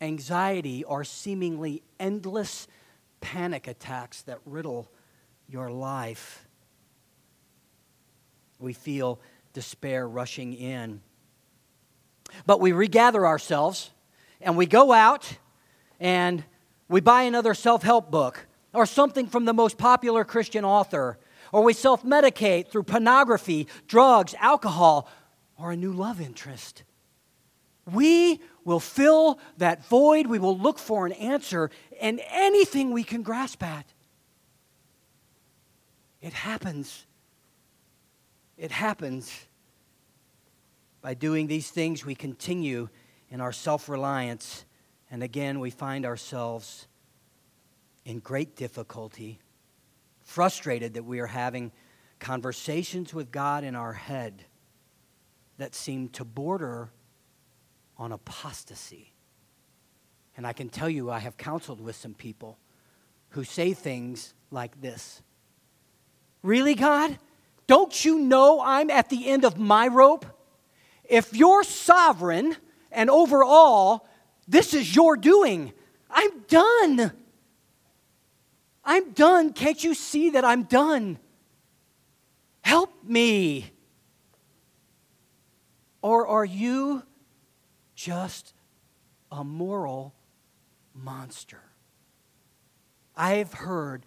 anxiety, 0.00 0.84
or 0.84 1.04
seemingly 1.04 1.82
endless 2.00 2.66
panic 3.20 3.68
attacks 3.68 4.22
that 4.22 4.40
riddle 4.44 4.90
your 5.48 5.70
life. 5.70 6.46
We 8.58 8.72
feel 8.72 9.20
despair 9.52 10.08
rushing 10.08 10.52
in. 10.54 11.00
But 12.46 12.60
we 12.60 12.72
regather 12.72 13.26
ourselves 13.26 13.90
and 14.40 14.56
we 14.56 14.66
go 14.66 14.92
out 14.92 15.38
and 16.00 16.44
we 16.88 17.00
buy 17.00 17.22
another 17.22 17.54
self 17.54 17.82
help 17.82 18.10
book 18.10 18.46
or 18.74 18.86
something 18.86 19.26
from 19.26 19.44
the 19.44 19.52
most 19.52 19.78
popular 19.78 20.24
Christian 20.24 20.64
author, 20.64 21.18
or 21.52 21.62
we 21.62 21.72
self 21.72 22.04
medicate 22.04 22.68
through 22.68 22.84
pornography, 22.84 23.68
drugs, 23.86 24.34
alcohol, 24.38 25.08
or 25.58 25.72
a 25.72 25.76
new 25.76 25.92
love 25.92 26.20
interest. 26.20 26.82
We 27.90 28.40
will 28.64 28.80
fill 28.80 29.38
that 29.58 29.84
void. 29.86 30.26
We 30.26 30.38
will 30.38 30.56
look 30.56 30.78
for 30.78 31.06
an 31.06 31.12
answer 31.12 31.70
in 32.00 32.20
anything 32.30 32.92
we 32.92 33.04
can 33.04 33.22
grasp 33.22 33.62
at. 33.62 33.86
It 36.20 36.32
happens. 36.32 37.06
It 38.56 38.70
happens. 38.70 39.46
By 41.02 41.14
doing 41.14 41.48
these 41.48 41.68
things, 41.68 42.06
we 42.06 42.14
continue 42.14 42.88
in 43.28 43.40
our 43.40 43.52
self 43.52 43.88
reliance, 43.88 44.64
and 45.10 45.22
again, 45.22 45.58
we 45.58 45.70
find 45.70 46.06
ourselves 46.06 46.86
in 48.04 48.20
great 48.20 48.56
difficulty, 48.56 49.40
frustrated 50.22 50.94
that 50.94 51.04
we 51.04 51.18
are 51.18 51.26
having 51.26 51.72
conversations 52.20 53.12
with 53.12 53.32
God 53.32 53.64
in 53.64 53.74
our 53.74 53.92
head 53.92 54.44
that 55.58 55.74
seem 55.74 56.08
to 56.10 56.24
border 56.24 56.90
on 57.98 58.12
apostasy. 58.12 59.12
And 60.36 60.46
I 60.46 60.52
can 60.52 60.68
tell 60.68 60.88
you, 60.88 61.10
I 61.10 61.18
have 61.18 61.36
counseled 61.36 61.80
with 61.80 61.96
some 61.96 62.14
people 62.14 62.58
who 63.30 63.44
say 63.44 63.72
things 63.72 64.34
like 64.50 64.80
this 64.80 65.20
Really, 66.42 66.74
God? 66.74 67.18
Don't 67.66 68.04
you 68.04 68.18
know 68.18 68.60
I'm 68.60 68.90
at 68.90 69.08
the 69.08 69.28
end 69.28 69.44
of 69.44 69.56
my 69.56 69.88
rope? 69.88 70.26
If 71.12 71.34
you're 71.34 71.62
sovereign 71.62 72.56
and 72.90 73.10
over 73.10 73.44
all, 73.44 74.08
this 74.48 74.72
is 74.72 74.96
your 74.96 75.18
doing. 75.18 75.74
I'm 76.10 76.40
done. 76.48 77.12
I'm 78.82 79.12
done. 79.12 79.52
Can't 79.52 79.84
you 79.84 79.92
see 79.92 80.30
that 80.30 80.42
I'm 80.42 80.62
done? 80.62 81.18
Help 82.62 83.04
me. 83.04 83.70
Or 86.00 86.26
are 86.26 86.46
you 86.46 87.02
just 87.94 88.54
a 89.30 89.44
moral 89.44 90.14
monster? 90.94 91.60
I've 93.14 93.52
heard 93.52 94.06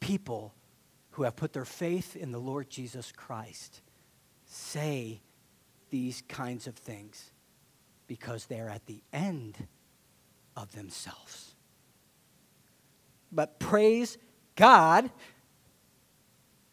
people 0.00 0.54
who 1.10 1.24
have 1.24 1.36
put 1.36 1.52
their 1.52 1.66
faith 1.66 2.16
in 2.16 2.32
the 2.32 2.40
Lord 2.40 2.70
Jesus 2.70 3.12
Christ 3.12 3.82
say 4.46 5.20
these 5.96 6.22
kinds 6.28 6.66
of 6.66 6.74
things 6.76 7.30
because 8.06 8.44
they're 8.44 8.68
at 8.68 8.84
the 8.84 9.00
end 9.14 9.56
of 10.54 10.70
themselves. 10.72 11.54
But 13.32 13.58
praise 13.58 14.18
God, 14.56 15.10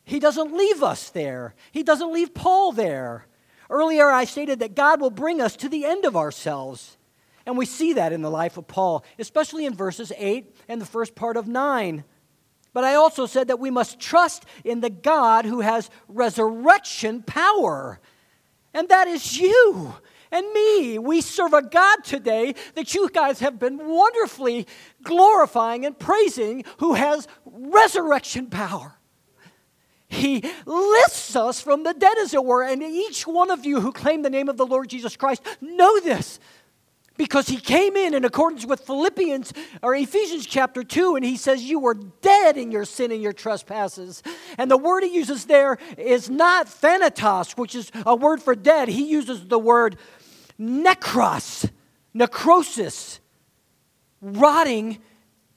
He 0.03 0.19
doesn't 0.19 0.53
leave 0.53 0.83
us 0.83 1.09
there. 1.09 1.55
He 1.71 1.83
doesn't 1.83 2.11
leave 2.11 2.33
Paul 2.33 2.73
there. 2.73 3.25
Earlier, 3.69 4.09
I 4.09 4.25
stated 4.25 4.59
that 4.59 4.75
God 4.75 4.99
will 4.99 5.09
bring 5.09 5.39
us 5.39 5.55
to 5.55 5.69
the 5.69 5.85
end 5.85 6.03
of 6.03 6.17
ourselves. 6.17 6.97
And 7.45 7.57
we 7.57 7.65
see 7.65 7.93
that 7.93 8.11
in 8.11 8.21
the 8.21 8.29
life 8.29 8.57
of 8.57 8.67
Paul, 8.67 9.05
especially 9.17 9.65
in 9.65 9.73
verses 9.73 10.11
8 10.17 10.53
and 10.67 10.81
the 10.81 10.85
first 10.85 11.15
part 11.15 11.37
of 11.37 11.47
9. 11.47 12.03
But 12.73 12.83
I 12.83 12.95
also 12.95 13.25
said 13.25 13.47
that 13.47 13.59
we 13.59 13.71
must 13.71 14.01
trust 14.01 14.45
in 14.65 14.81
the 14.81 14.89
God 14.89 15.45
who 15.45 15.61
has 15.61 15.89
resurrection 16.09 17.23
power. 17.23 18.01
And 18.73 18.89
that 18.89 19.07
is 19.07 19.39
you 19.39 19.95
and 20.31 20.51
me. 20.51 20.97
We 20.97 21.21
serve 21.21 21.53
a 21.53 21.61
God 21.61 22.03
today 22.03 22.55
that 22.75 22.93
you 22.95 23.09
guys 23.09 23.39
have 23.39 23.59
been 23.59 23.77
wonderfully 23.77 24.67
glorifying 25.03 25.85
and 25.85 25.97
praising 25.97 26.65
who 26.77 26.95
has 26.95 27.27
resurrection 27.45 28.47
power. 28.47 28.97
He 30.07 30.43
lifts 30.65 31.35
us 31.35 31.59
from 31.59 31.83
the 31.83 31.93
dead, 31.93 32.17
as 32.19 32.33
it 32.33 32.43
were. 32.43 32.63
And 32.63 32.83
each 32.83 33.25
one 33.25 33.49
of 33.49 33.65
you 33.65 33.81
who 33.81 33.91
claim 33.91 34.21
the 34.21 34.29
name 34.29 34.47
of 34.47 34.57
the 34.57 34.65
Lord 34.65 34.89
Jesus 34.89 35.15
Christ 35.15 35.43
know 35.59 35.99
this 35.99 36.39
because 37.17 37.47
he 37.47 37.57
came 37.57 37.95
in 37.95 38.13
in 38.13 38.25
accordance 38.25 38.65
with 38.65 38.81
Philippians 38.81 39.53
or 39.81 39.95
Ephesians 39.95 40.45
chapter 40.45 40.83
2 40.83 41.15
and 41.15 41.23
he 41.23 41.37
says 41.37 41.63
you 41.63 41.79
were 41.79 41.93
dead 41.93 42.57
in 42.57 42.71
your 42.71 42.85
sin 42.85 43.11
and 43.11 43.21
your 43.21 43.33
trespasses. 43.33 44.23
And 44.57 44.69
the 44.69 44.77
word 44.77 45.03
he 45.03 45.13
uses 45.13 45.45
there 45.45 45.77
is 45.97 46.29
not 46.29 46.67
thanatos, 46.67 47.53
which 47.53 47.75
is 47.75 47.91
a 48.05 48.15
word 48.15 48.41
for 48.41 48.55
dead. 48.55 48.87
He 48.87 49.07
uses 49.07 49.45
the 49.45 49.59
word 49.59 49.97
necros, 50.59 51.69
necrosis, 52.13 53.19
rotting 54.21 54.99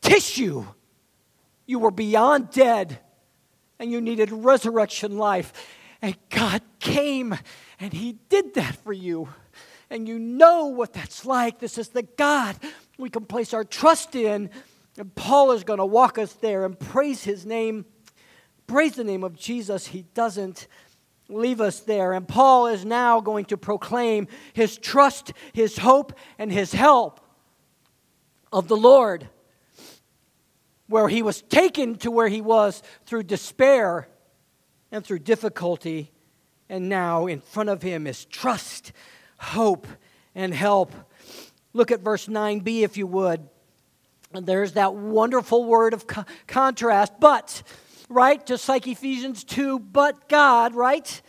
tissue. 0.03 0.67
You 1.65 1.79
were 1.79 1.91
beyond 1.91 2.51
dead 2.51 2.99
and 3.79 3.91
you 3.91 4.01
needed 4.01 4.31
resurrection 4.31 5.17
life. 5.17 5.53
And 6.03 6.17
God 6.29 6.61
came 6.81 7.37
and 7.81 7.93
he 7.93 8.19
did 8.29 8.55
that 8.55 8.77
for 8.77 8.93
you 8.93 9.29
and 9.91 10.09
you 10.09 10.19
know 10.19 10.67
what 10.67 10.93
that's 10.93 11.25
like. 11.25 11.59
This 11.59 11.79
is 11.79 11.89
the 11.89 12.03
God 12.03 12.57
we 12.99 13.11
can 13.11 13.25
place 13.25 13.55
our 13.55 13.65
trust 13.65 14.15
in. 14.15 14.51
And 14.99 15.15
Paul 15.15 15.53
is 15.53 15.65
going 15.65 15.79
to 15.79 15.87
walk 15.87 16.19
us 16.19 16.33
there 16.35 16.65
and 16.65 16.79
praise 16.79 17.23
his 17.23 17.47
name. 17.47 17.85
Praise 18.67 18.95
the 18.95 19.05
name 19.05 19.23
of 19.23 19.37
Jesus. 19.37 19.87
He 19.87 20.03
doesn't 20.15 20.67
leave 21.29 21.61
us 21.61 21.81
there. 21.81 22.13
And 22.13 22.27
Paul 22.27 22.67
is 22.67 22.85
now 22.85 23.21
going 23.21 23.45
to 23.47 23.57
proclaim 23.57 24.27
his 24.55 24.77
trust, 24.77 25.33
his 25.53 25.79
hope, 25.79 26.13
and 26.39 26.51
his 26.51 26.73
help 26.73 27.21
of 28.53 28.69
the 28.69 28.77
Lord. 28.77 29.29
Where 30.89 31.09
he 31.09 31.23
was 31.23 31.43
taken 31.43 31.97
to 31.99 32.11
where 32.11 32.29
he 32.29 32.41
was 32.41 32.83
through 33.05 33.25
despair 33.25 34.09
and 34.91 35.05
through 35.05 35.21
difficulty. 35.21 36.13
And 36.69 36.89
now 36.89 37.27
in 37.27 37.41
front 37.41 37.69
of 37.69 37.83
him 37.83 38.07
is 38.07 38.25
trust 38.25 38.93
hope 39.37 39.87
and 40.35 40.55
help. 40.55 40.93
Look 41.73 41.91
at 41.91 42.01
verse 42.01 42.27
9b, 42.27 42.83
if 42.83 42.97
you 42.97 43.07
would. 43.07 43.49
And 44.33 44.47
there's 44.47 44.73
that 44.73 44.95
wonderful 44.95 45.65
word 45.65 45.95
of 45.95 46.07
co- 46.07 46.25
contrast, 46.47 47.15
but, 47.21 47.63
right? 48.09 48.45
Just 48.45 48.69
like 48.69 48.87
Ephesians 48.87 49.45
2, 49.45 49.79
but 49.79 50.29
God, 50.29 50.75
right? 50.75 51.23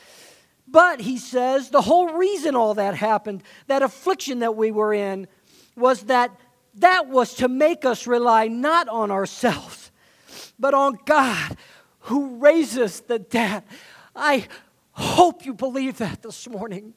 But, 0.67 0.99
he 0.99 1.17
says, 1.17 1.69
the 1.69 1.81
whole 1.81 2.17
reason 2.17 2.55
all 2.55 2.73
that 2.73 2.95
happened, 2.95 3.43
that 3.67 3.81
affliction 3.81 4.39
that 4.39 4.55
we 4.55 4.71
were 4.71 4.93
in, 4.93 5.27
was 5.75 6.03
that 6.03 6.31
that 6.75 7.07
was 7.07 7.35
to 7.35 7.47
make 7.47 7.85
us 7.85 8.07
rely 8.07 8.47
not 8.47 8.87
on 8.89 9.11
ourselves, 9.11 9.91
but 10.59 10.73
on 10.73 10.97
God 11.05 11.57
who 12.01 12.37
raises 12.37 13.01
the 13.01 13.19
dead. 13.19 13.63
I 14.15 14.47
hope 14.91 15.45
you 15.45 15.53
believe 15.53 15.97
that 15.97 16.21
this 16.21 16.47
morning. 16.47 16.93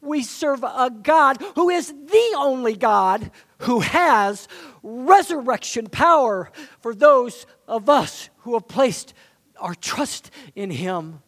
We 0.00 0.22
serve 0.22 0.62
a 0.62 0.90
God 1.02 1.42
who 1.54 1.70
is 1.70 1.88
the 1.88 2.34
only 2.36 2.76
God 2.76 3.30
who 3.58 3.80
has 3.80 4.46
resurrection 4.82 5.88
power 5.88 6.50
for 6.80 6.94
those 6.94 7.46
of 7.66 7.88
us 7.88 8.30
who 8.38 8.54
have 8.54 8.68
placed 8.68 9.14
our 9.58 9.74
trust 9.74 10.30
in 10.54 10.70
Him. 10.70 11.20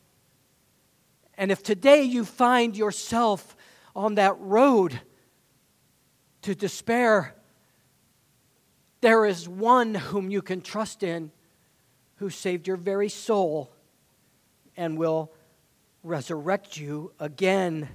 And 1.37 1.51
if 1.51 1.63
today 1.63 2.03
you 2.03 2.25
find 2.25 2.77
yourself 2.77 3.57
on 3.97 4.15
that 4.17 4.39
road 4.39 5.01
to 6.43 6.55
despair, 6.55 7.35
there 9.01 9.25
is 9.25 9.49
one 9.49 9.95
whom 9.95 10.31
you 10.31 10.43
can 10.43 10.61
trust 10.61 11.03
in 11.03 11.33
who 12.17 12.31
saved 12.31 12.69
your 12.69 12.77
very 12.77 13.09
soul 13.09 13.73
and 14.77 14.99
will 14.99 15.33
resurrect 16.03 16.77
you 16.77 17.13
again. 17.19 17.89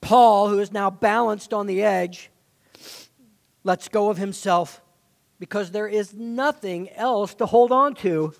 Paul, 0.00 0.48
who 0.48 0.58
is 0.58 0.72
now 0.72 0.90
balanced 0.90 1.54
on 1.54 1.66
the 1.66 1.82
edge, 1.82 2.30
lets 3.64 3.88
go 3.88 4.10
of 4.10 4.18
himself 4.18 4.82
because 5.38 5.70
there 5.70 5.88
is 5.88 6.14
nothing 6.14 6.90
else 6.90 7.34
to 7.34 7.46
hold 7.46 7.72
on 7.72 7.94
to. 7.96 8.34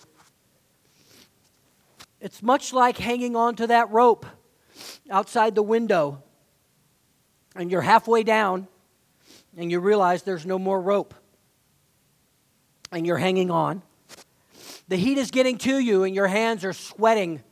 It's 2.21 2.43
much 2.43 2.73
like 2.73 2.99
hanging 2.99 3.35
on 3.35 3.57
to 3.57 3.67
that 3.69 3.91
rope 3.91 4.27
outside 5.11 5.55
the 5.55 5.63
window, 5.63 6.23
and 7.57 7.71
you're 7.71 7.81
halfway 7.81 8.23
down, 8.23 8.69
and 9.57 9.71
you 9.71 9.81
realize 9.81 10.23
there's 10.23 10.47
no 10.47 10.59
more 10.59 10.81
rope, 10.81 11.15
and 12.91 13.07
you're 13.07 13.19
hanging 13.19 13.51
on. 13.51 13.83
The 14.89 14.97
heat 14.97 15.19
is 15.19 15.31
getting 15.31 15.59
to 15.59 15.79
you, 15.79 16.05
and 16.05 16.15
your 16.15 16.29
hands 16.29 16.65
are 16.65 16.73
sweating. 16.73 17.43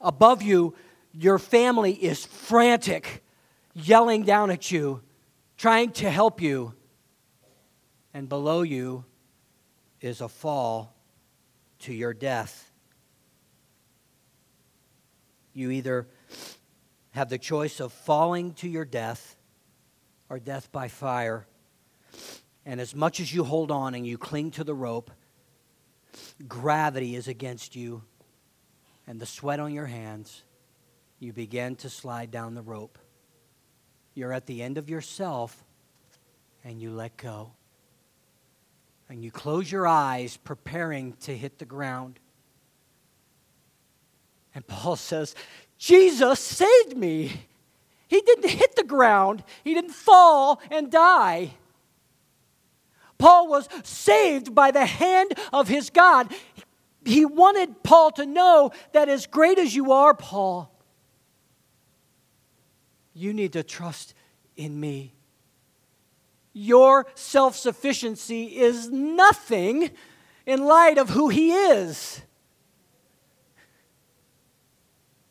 Above 0.00 0.42
you, 0.42 0.74
your 1.12 1.38
family 1.38 1.92
is 1.92 2.24
frantic, 2.24 3.24
yelling 3.74 4.24
down 4.24 4.50
at 4.50 4.70
you, 4.70 5.02
trying 5.56 5.92
to 5.92 6.10
help 6.10 6.40
you. 6.40 6.74
And 8.14 8.28
below 8.28 8.62
you 8.62 9.04
is 10.00 10.20
a 10.20 10.28
fall 10.28 10.94
to 11.80 11.92
your 11.92 12.14
death. 12.14 12.70
You 15.52 15.70
either 15.70 16.08
have 17.12 17.28
the 17.28 17.38
choice 17.38 17.80
of 17.80 17.92
falling 17.92 18.54
to 18.54 18.68
your 18.68 18.84
death 18.84 19.36
or 20.28 20.38
death 20.38 20.70
by 20.70 20.88
fire. 20.88 21.46
And 22.64 22.80
as 22.80 22.94
much 22.94 23.20
as 23.20 23.34
you 23.34 23.42
hold 23.42 23.70
on 23.70 23.94
and 23.94 24.06
you 24.06 24.16
cling 24.16 24.52
to 24.52 24.64
the 24.64 24.74
rope, 24.74 25.10
gravity 26.46 27.16
is 27.16 27.26
against 27.26 27.74
you 27.74 28.02
and 29.06 29.18
the 29.18 29.26
sweat 29.26 29.58
on 29.58 29.72
your 29.72 29.86
hands 29.86 30.44
you 31.20 31.34
begin 31.34 31.76
to 31.76 31.90
slide 31.90 32.30
down 32.30 32.54
the 32.54 32.62
rope. 32.62 32.98
You're 34.14 34.32
at 34.32 34.46
the 34.46 34.62
end 34.62 34.78
of 34.78 34.88
yourself 34.88 35.62
and 36.64 36.80
you 36.80 36.90
let 36.90 37.16
go. 37.18 37.52
And 39.08 39.22
you 39.22 39.30
close 39.30 39.70
your 39.70 39.86
eyes, 39.86 40.36
preparing 40.38 41.12
to 41.22 41.36
hit 41.36 41.58
the 41.58 41.64
ground. 41.64 42.18
And 44.54 44.66
Paul 44.66 44.96
says, 44.96 45.34
Jesus 45.78 46.40
saved 46.40 46.96
me. 46.96 47.32
He 48.08 48.20
didn't 48.22 48.50
hit 48.50 48.74
the 48.74 48.82
ground, 48.82 49.44
he 49.62 49.74
didn't 49.74 49.92
fall 49.92 50.60
and 50.70 50.90
die. 50.90 51.52
Paul 53.18 53.48
was 53.48 53.68
saved 53.84 54.54
by 54.54 54.70
the 54.70 54.86
hand 54.86 55.34
of 55.52 55.68
his 55.68 55.90
God. 55.90 56.32
He 57.04 57.26
wanted 57.26 57.82
Paul 57.82 58.10
to 58.12 58.24
know 58.24 58.72
that 58.92 59.10
as 59.10 59.26
great 59.26 59.58
as 59.58 59.76
you 59.76 59.92
are, 59.92 60.14
Paul, 60.14 60.72
you 63.14 63.32
need 63.32 63.52
to 63.54 63.62
trust 63.62 64.14
in 64.56 64.78
me. 64.78 65.14
Your 66.52 67.06
self 67.14 67.56
sufficiency 67.56 68.44
is 68.44 68.88
nothing 68.90 69.90
in 70.46 70.64
light 70.64 70.98
of 70.98 71.10
who 71.10 71.28
He 71.28 71.52
is. 71.52 72.22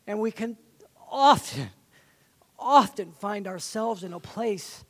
And 0.06 0.18
we 0.18 0.30
can 0.30 0.56
often, 1.10 1.68
often 2.58 3.12
find 3.12 3.46
ourselves 3.46 4.02
in 4.02 4.12
a 4.12 4.20
place 4.20 4.84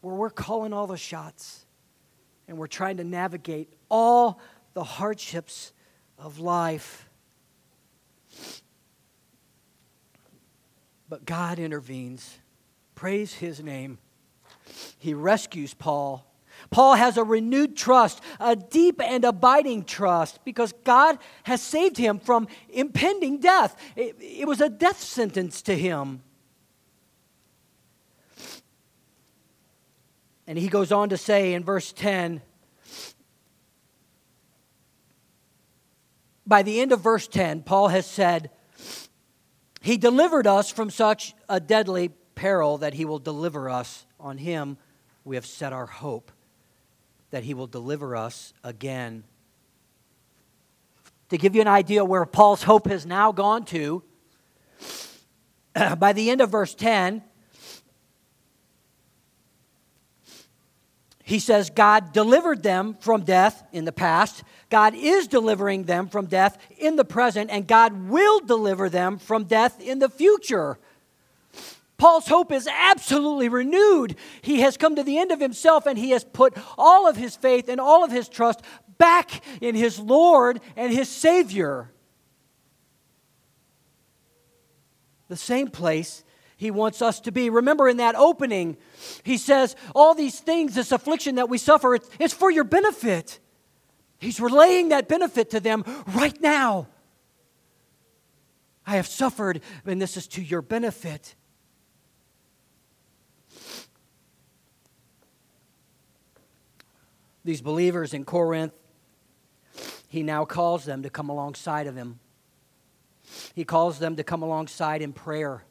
where 0.00 0.14
we're 0.14 0.30
calling 0.30 0.72
all 0.72 0.86
the 0.86 0.96
shots 0.96 1.64
and 2.46 2.58
we're 2.58 2.66
trying 2.66 2.98
to 2.98 3.04
navigate 3.04 3.72
all 3.88 4.40
the 4.74 4.84
hardships 4.84 5.72
of 6.18 6.38
life. 6.38 7.08
But 11.14 11.26
God 11.26 11.60
intervenes. 11.60 12.38
Praise 12.96 13.34
his 13.34 13.62
name. 13.62 13.98
He 14.98 15.14
rescues 15.14 15.72
Paul. 15.72 16.26
Paul 16.70 16.94
has 16.94 17.16
a 17.16 17.22
renewed 17.22 17.76
trust, 17.76 18.20
a 18.40 18.56
deep 18.56 19.00
and 19.00 19.24
abiding 19.24 19.84
trust, 19.84 20.44
because 20.44 20.72
God 20.82 21.20
has 21.44 21.62
saved 21.62 21.98
him 21.98 22.18
from 22.18 22.48
impending 22.68 23.38
death. 23.38 23.80
It, 23.94 24.16
it, 24.18 24.48
was 24.48 24.60
a 24.60 24.68
death 24.68 25.00
sentence 25.00 25.62
to 25.62 25.76
him. 25.76 26.24
And 30.48 30.58
he 30.58 30.66
goes 30.66 30.90
on 30.90 31.10
to 31.10 31.16
say 31.16 31.54
in 31.54 31.62
verse 31.62 31.92
10 31.92 32.42
by 36.44 36.64
the 36.64 36.80
end 36.80 36.90
of 36.90 37.00
verse 37.00 37.28
10, 37.28 37.62
Paul 37.62 37.86
has 37.86 38.04
said, 38.04 38.50
he 39.84 39.98
delivered 39.98 40.46
us 40.46 40.70
from 40.70 40.88
such 40.88 41.34
a 41.46 41.60
deadly 41.60 42.08
peril 42.34 42.78
that 42.78 42.94
He 42.94 43.04
will 43.04 43.18
deliver 43.18 43.68
us. 43.68 44.06
On 44.18 44.38
Him 44.38 44.78
we 45.26 45.36
have 45.36 45.44
set 45.44 45.74
our 45.74 45.84
hope 45.84 46.32
that 47.30 47.44
He 47.44 47.52
will 47.52 47.66
deliver 47.66 48.16
us 48.16 48.54
again. 48.64 49.24
to 51.28 51.36
give 51.36 51.54
you 51.54 51.60
an 51.60 51.68
idea 51.68 52.02
where 52.02 52.24
Paul's 52.24 52.62
hope 52.62 52.86
has 52.86 53.04
now 53.04 53.30
gone 53.30 53.66
to, 53.66 54.02
by 55.98 56.14
the 56.14 56.30
end 56.30 56.40
of 56.40 56.50
verse 56.50 56.74
10, 56.74 57.22
he 61.24 61.38
says, 61.38 61.70
God 61.70 62.12
delivered 62.12 62.62
them 62.62 62.96
from 63.00 63.22
death 63.22 63.64
in 63.72 63.86
the 63.86 63.92
past. 63.92 64.44
God 64.68 64.94
is 64.94 65.26
delivering 65.26 65.84
them 65.84 66.08
from 66.08 66.26
death 66.26 66.58
in 66.78 66.96
the 66.96 67.04
present, 67.04 67.50
and 67.50 67.66
God 67.66 68.08
will 68.08 68.40
deliver 68.40 68.90
them 68.90 69.18
from 69.18 69.44
death 69.44 69.80
in 69.80 70.00
the 70.00 70.10
future. 70.10 70.78
Paul's 71.96 72.26
hope 72.26 72.52
is 72.52 72.68
absolutely 72.68 73.48
renewed. 73.48 74.16
He 74.42 74.60
has 74.60 74.76
come 74.76 74.96
to 74.96 75.02
the 75.02 75.16
end 75.16 75.30
of 75.30 75.40
himself 75.40 75.86
and 75.86 75.96
he 75.96 76.10
has 76.10 76.24
put 76.24 76.52
all 76.76 77.08
of 77.08 77.16
his 77.16 77.36
faith 77.36 77.68
and 77.68 77.80
all 77.80 78.04
of 78.04 78.10
his 78.10 78.28
trust 78.28 78.60
back 78.98 79.40
in 79.60 79.74
his 79.74 79.98
Lord 79.98 80.60
and 80.76 80.92
his 80.92 81.08
Savior. 81.08 81.90
The 85.28 85.36
same 85.36 85.68
place 85.68 86.23
he 86.56 86.70
wants 86.70 87.02
us 87.02 87.20
to 87.20 87.32
be. 87.32 87.50
Remember 87.50 87.88
in 87.88 87.96
that 87.98 88.14
opening, 88.14 88.76
he 89.22 89.36
says, 89.36 89.76
All 89.94 90.14
these 90.14 90.40
things, 90.40 90.74
this 90.74 90.92
affliction 90.92 91.36
that 91.36 91.48
we 91.48 91.58
suffer, 91.58 91.94
it's, 91.94 92.08
it's 92.18 92.34
for 92.34 92.50
your 92.50 92.64
benefit. 92.64 93.40
He's 94.18 94.40
relaying 94.40 94.90
that 94.90 95.08
benefit 95.08 95.50
to 95.50 95.60
them 95.60 95.84
right 96.14 96.40
now. 96.40 96.88
I 98.86 98.96
have 98.96 99.06
suffered, 99.06 99.60
and 99.84 100.00
this 100.00 100.16
is 100.16 100.26
to 100.28 100.42
your 100.42 100.62
benefit. 100.62 101.34
These 107.44 107.60
believers 107.60 108.14
in 108.14 108.24
Corinth, 108.24 108.72
he 110.08 110.22
now 110.22 110.44
calls 110.44 110.84
them 110.84 111.02
to 111.02 111.10
come 111.10 111.28
alongside 111.28 111.86
of 111.86 111.96
him. 111.96 112.20
He 113.54 113.64
calls 113.64 113.98
them 113.98 114.16
to 114.16 114.24
come 114.24 114.42
alongside 114.42 115.02
in 115.02 115.12
prayer. 115.12 115.64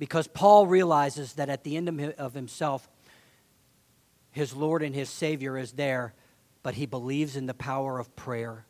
Because 0.00 0.26
Paul 0.26 0.66
realizes 0.66 1.34
that 1.34 1.50
at 1.50 1.62
the 1.62 1.76
end 1.76 2.14
of 2.18 2.32
himself, 2.32 2.88
his 4.30 4.56
Lord 4.56 4.82
and 4.82 4.94
his 4.94 5.10
Savior 5.10 5.58
is 5.58 5.72
there, 5.72 6.14
but 6.62 6.74
he 6.74 6.86
believes 6.86 7.36
in 7.36 7.44
the 7.44 7.52
power 7.52 7.98
of 7.98 8.16
prayer. 8.16 8.64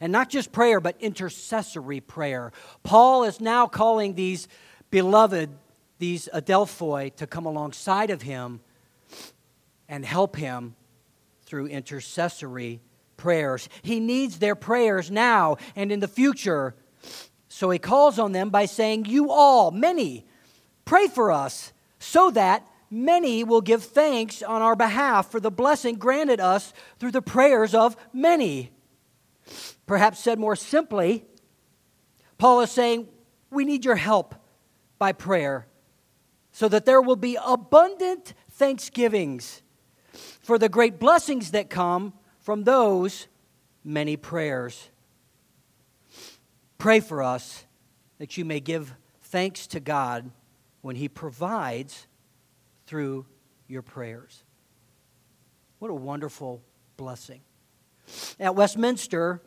And 0.00 0.12
not 0.12 0.30
just 0.30 0.52
prayer, 0.52 0.78
but 0.78 0.94
intercessory 1.00 2.00
prayer. 2.00 2.52
Paul 2.84 3.24
is 3.24 3.40
now 3.40 3.66
calling 3.66 4.14
these 4.14 4.46
beloved, 4.90 5.50
these 5.98 6.28
Adelphoi, 6.32 7.16
to 7.16 7.26
come 7.26 7.44
alongside 7.44 8.10
of 8.10 8.22
him 8.22 8.60
and 9.88 10.04
help 10.04 10.36
him 10.36 10.76
through 11.46 11.66
intercessory 11.66 12.80
prayers. 13.16 13.68
He 13.82 13.98
needs 13.98 14.38
their 14.38 14.54
prayers 14.54 15.10
now 15.10 15.56
and 15.74 15.90
in 15.90 15.98
the 15.98 16.06
future 16.06 16.76
so 17.52 17.68
he 17.68 17.78
calls 17.78 18.18
on 18.18 18.32
them 18.32 18.48
by 18.48 18.64
saying, 18.64 19.04
You 19.04 19.30
all, 19.30 19.70
many, 19.70 20.24
pray 20.86 21.06
for 21.06 21.30
us, 21.30 21.74
so 21.98 22.30
that 22.30 22.66
many 22.90 23.44
will 23.44 23.60
give 23.60 23.84
thanks 23.84 24.42
on 24.42 24.62
our 24.62 24.74
behalf 24.74 25.30
for 25.30 25.38
the 25.38 25.50
blessing 25.50 25.96
granted 25.96 26.40
us 26.40 26.72
through 26.98 27.10
the 27.10 27.20
prayers 27.20 27.74
of 27.74 27.94
many. 28.10 28.70
Perhaps 29.84 30.18
said 30.20 30.38
more 30.38 30.56
simply, 30.56 31.26
Paul 32.38 32.62
is 32.62 32.70
saying, 32.70 33.06
We 33.50 33.66
need 33.66 33.84
your 33.84 33.96
help 33.96 34.34
by 34.98 35.12
prayer 35.12 35.66
so 36.52 36.68
that 36.68 36.86
there 36.86 37.02
will 37.02 37.16
be 37.16 37.36
abundant 37.44 38.32
thanksgivings 38.52 39.60
for 40.40 40.56
the 40.58 40.70
great 40.70 40.98
blessings 40.98 41.50
that 41.50 41.68
come 41.68 42.14
from 42.40 42.64
those 42.64 43.28
many 43.84 44.16
prayers. 44.16 44.88
Pray 46.82 46.98
for 46.98 47.22
us 47.22 47.64
that 48.18 48.36
you 48.36 48.44
may 48.44 48.58
give 48.58 48.92
thanks 49.20 49.68
to 49.68 49.78
God 49.78 50.28
when 50.80 50.96
He 50.96 51.08
provides 51.08 52.08
through 52.86 53.24
your 53.68 53.82
prayers. 53.82 54.42
What 55.78 55.92
a 55.92 55.94
wonderful 55.94 56.60
blessing. 56.96 57.40
At 58.40 58.56
Westminster, 58.56 59.40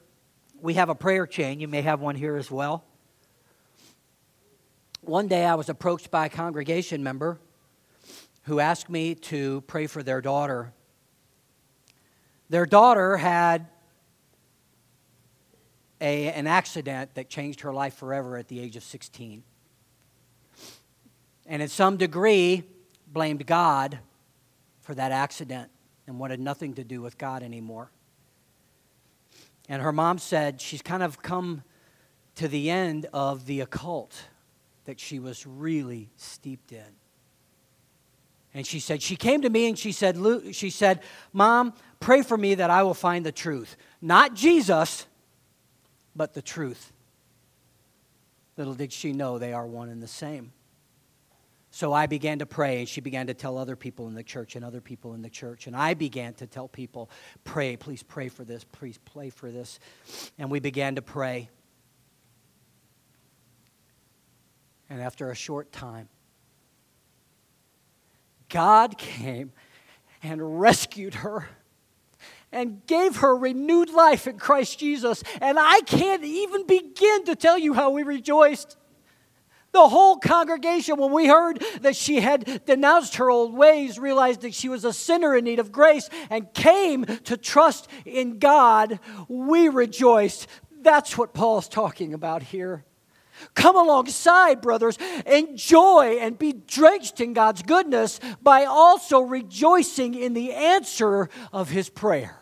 we 0.61 0.75
have 0.75 0.87
a 0.87 0.95
prayer 0.95 1.27
chain. 1.27 1.59
You 1.59 1.67
may 1.67 1.81
have 1.81 1.99
one 1.99 2.15
here 2.15 2.37
as 2.37 2.49
well. 2.49 2.85
One 5.01 5.27
day 5.27 5.43
I 5.43 5.55
was 5.55 5.67
approached 5.67 6.09
by 6.09 6.27
a 6.27 6.29
congregation 6.29 7.03
member 7.03 7.41
who 8.43 8.61
asked 8.61 8.89
me 8.89 9.13
to 9.13 9.59
pray 9.67 9.87
for 9.87 10.01
their 10.01 10.21
daughter. 10.21 10.71
Their 12.49 12.65
daughter 12.65 13.17
had 13.17 13.67
a, 16.05 16.31
an 16.33 16.45
accident 16.45 17.15
that 17.15 17.29
changed 17.29 17.61
her 17.61 17.73
life 17.73 17.95
forever 17.95 18.37
at 18.37 18.47
the 18.47 18.59
age 18.59 18.75
of 18.75 18.83
16. 18.83 19.43
And 21.47 21.61
in 21.63 21.67
some 21.67 21.97
degree, 21.97 22.63
blamed 23.07 23.47
God 23.47 23.97
for 24.81 24.93
that 24.93 25.11
accident 25.11 25.71
and 26.05 26.19
wanted 26.19 26.39
nothing 26.39 26.75
to 26.75 26.83
do 26.83 27.01
with 27.01 27.17
God 27.17 27.41
anymore. 27.41 27.89
And 29.67 29.81
her 29.81 29.91
mom 29.91 30.19
said 30.19 30.61
she's 30.61 30.83
kind 30.83 31.01
of 31.01 31.23
come 31.23 31.63
to 32.35 32.47
the 32.47 32.69
end 32.69 33.07
of 33.11 33.47
the 33.47 33.61
occult 33.61 34.27
that 34.85 34.99
she 34.99 35.17
was 35.17 35.47
really 35.47 36.11
steeped 36.17 36.71
in. 36.71 36.93
And 38.53 38.65
she 38.65 38.79
said, 38.79 39.01
she 39.01 39.15
came 39.15 39.41
to 39.41 39.49
me 39.49 39.67
and 39.67 39.77
she 39.77 39.91
said, 39.91 40.17
she 40.51 40.69
said, 40.69 41.01
Mom, 41.33 41.73
pray 41.99 42.21
for 42.21 42.37
me 42.37 42.55
that 42.55 42.69
I 42.69 42.83
will 42.83 42.93
find 42.93 43.25
the 43.25 43.31
truth. 43.31 43.75
Not 44.01 44.35
Jesus, 44.35 45.07
but 46.15 46.33
the 46.33 46.41
truth. 46.41 46.93
Little 48.57 48.73
did 48.73 48.93
she 48.93 49.11
know 49.11 49.37
they 49.37 49.53
are 49.53 49.65
one 49.65 49.89
and 49.89 50.01
the 50.01 50.07
same. 50.07 50.53
So 51.71 51.91
I 51.91 52.05
began 52.05 52.39
to 52.39 52.45
pray, 52.45 52.79
and 52.79 52.87
she 52.87 53.01
began 53.01 53.27
to 53.27 53.33
tell 53.33 53.57
other 53.57 53.75
people 53.75 54.07
in 54.07 54.13
the 54.13 54.23
church 54.23 54.55
and 54.55 54.63
other 54.63 54.79
people 54.79 55.13
in 55.13 55.21
the 55.21 55.29
church. 55.29 55.67
And 55.67 55.75
I 55.75 55.93
began 55.93 56.33
to 56.35 56.47
tell 56.47 56.69
people, 56.69 57.09
pray, 57.43 57.75
please 57.75 58.01
pray 58.01 58.29
for 58.29 58.45
this, 58.45 58.63
please 58.63 58.97
pray 59.13 59.29
for 59.29 59.51
this. 59.51 59.79
And 60.37 60.49
we 60.49 60.61
began 60.61 60.95
to 60.95 61.01
pray. 61.01 61.49
And 64.89 65.01
after 65.01 65.31
a 65.31 65.35
short 65.35 65.73
time, 65.73 66.07
God 68.47 68.97
came 68.97 69.51
and 70.23 70.61
rescued 70.61 71.15
her 71.15 71.49
and 72.55 72.85
gave 72.87 73.17
her 73.17 73.35
renewed 73.35 73.89
life 73.89 74.27
in 74.27 74.39
Christ 74.39 74.79
Jesus. 74.79 75.23
And 75.41 75.59
I 75.59 75.81
can't 75.81 76.23
even 76.23 76.65
begin 76.65 77.25
to 77.25 77.35
tell 77.35 77.57
you 77.57 77.73
how 77.73 77.91
we 77.91 78.03
rejoiced. 78.03 78.77
The 79.73 79.89
whole 79.89 80.15
congregation, 80.15 80.95
when 80.95 81.11
we 81.11 81.27
heard 81.27 81.61
that 81.81 81.97
she 81.97 82.21
had 82.21 82.65
denounced 82.65 83.15
her 83.15 83.29
old 83.29 83.53
ways, 83.53 83.99
realized 83.99 84.41
that 84.41 84.53
she 84.53 84.69
was 84.69 84.85
a 84.85 84.93
sinner 84.93 85.35
in 85.35 85.43
need 85.43 85.59
of 85.59 85.73
grace, 85.73 86.09
and 86.29 86.53
came 86.53 87.03
to 87.25 87.35
trust 87.35 87.89
in 88.05 88.39
God, 88.39 88.99
we 89.27 89.67
rejoiced. 89.67 90.47
That's 90.81 91.17
what 91.17 91.33
Paul's 91.33 91.67
talking 91.67 92.13
about 92.13 92.41
here. 92.41 92.85
Come 93.53 93.75
alongside, 93.75 94.61
brothers. 94.61 94.97
Enjoy 95.25 96.19
and 96.21 96.39
be 96.39 96.53
drenched 96.53 97.19
in 97.19 97.33
God's 97.33 97.61
goodness 97.61 98.21
by 98.41 98.63
also 98.63 99.19
rejoicing 99.19 100.15
in 100.15 100.33
the 100.33 100.53
answer 100.53 101.29
of 101.51 101.69
his 101.69 101.89
prayer. 101.89 102.39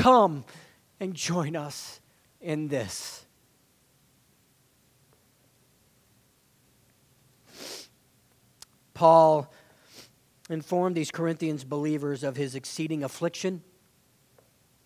Come 0.00 0.46
and 0.98 1.14
join 1.14 1.56
us 1.56 2.00
in 2.40 2.68
this. 2.68 3.26
Paul 8.94 9.52
informed 10.48 10.96
these 10.96 11.10
Corinthians 11.10 11.64
believers 11.64 12.24
of 12.24 12.36
his 12.36 12.54
exceeding 12.54 13.04
affliction, 13.04 13.62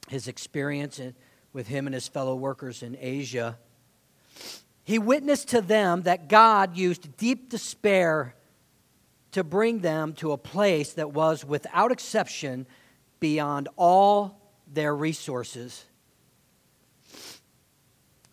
his 0.09 0.27
experience 0.27 1.01
with 1.53 1.69
him 1.69 1.87
and 1.87 1.95
his 1.95 2.09
fellow 2.09 2.35
workers 2.35 2.83
in 2.83 2.97
Asia. 3.01 3.57
He 4.83 4.99
witnessed 4.99 5.47
to 5.51 5.61
them 5.61 6.03
that 6.03 6.29
God 6.29 6.77
used 6.77 7.17
deep 7.17 7.51
despair 7.51 8.35
to 9.31 9.45
bring 9.45 9.79
them 9.79 10.13
to 10.15 10.33
a 10.33 10.39
place 10.39 10.93
that 10.95 11.13
was, 11.13 11.45
without 11.45 11.93
exception, 11.93 12.67
beyond 13.21 13.69
all 13.77 14.44
their 14.75 14.95
resources. 14.95 15.85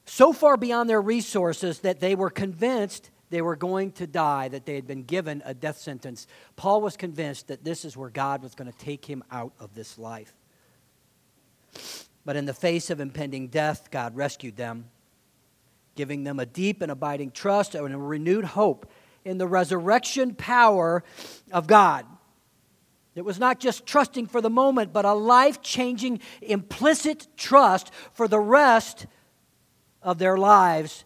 So 0.06 0.34
far 0.34 0.58
beyond 0.58 0.90
their 0.90 1.02
resources 1.02 1.80
that 1.80 2.00
they 2.00 2.16
were 2.16 2.30
convinced 2.30 3.10
they 3.32 3.42
were 3.42 3.56
going 3.56 3.94
to 3.94 4.06
die, 4.06 4.50
that 4.50 4.66
they 4.66 4.76
had 4.76 4.86
been 4.86 5.04
given 5.04 5.42
a 5.46 5.54
death 5.54 5.78
sentence. 5.78 6.28
Paul 6.58 6.82
was 6.82 6.98
convinced 6.98 7.48
that 7.48 7.64
this 7.64 7.86
is 7.86 7.96
where 7.96 8.10
God 8.10 8.44
was 8.44 8.54
going 8.56 8.70
to 8.72 8.78
take 8.78 9.06
him 9.06 9.24
out 9.32 9.54
of 9.58 9.74
this 9.74 9.98
life. 9.98 10.34
But 12.26 12.36
in 12.36 12.46
the 12.46 12.54
face 12.54 12.90
of 12.90 13.00
impending 13.00 13.48
death, 13.48 13.90
God 13.90 14.16
rescued 14.18 14.58
them, 14.58 14.90
giving 15.96 16.26
them 16.26 16.40
a 16.40 16.46
deep 16.46 16.82
and 16.82 16.92
abiding 16.92 17.32
trust 17.32 17.74
and 17.74 17.94
a 17.94 17.98
renewed 17.98 18.46
hope 18.46 18.92
in 19.24 19.38
the 19.38 19.48
resurrection 19.48 20.36
power 20.36 21.04
of 21.54 21.68
God. 21.68 22.06
It 23.14 23.26
was 23.26 23.40
not 23.40 23.60
just 23.60 23.86
trusting 23.86 24.28
for 24.28 24.40
the 24.40 24.50
moment, 24.50 24.94
but 24.94 25.04
a 25.04 25.14
life 25.14 25.62
changing, 25.62 26.22
implicit 26.42 27.28
trust 27.36 27.92
for 28.14 28.28
the 28.28 28.40
rest 28.40 29.06
of 30.02 30.18
their 30.18 30.38
lives, 30.38 31.04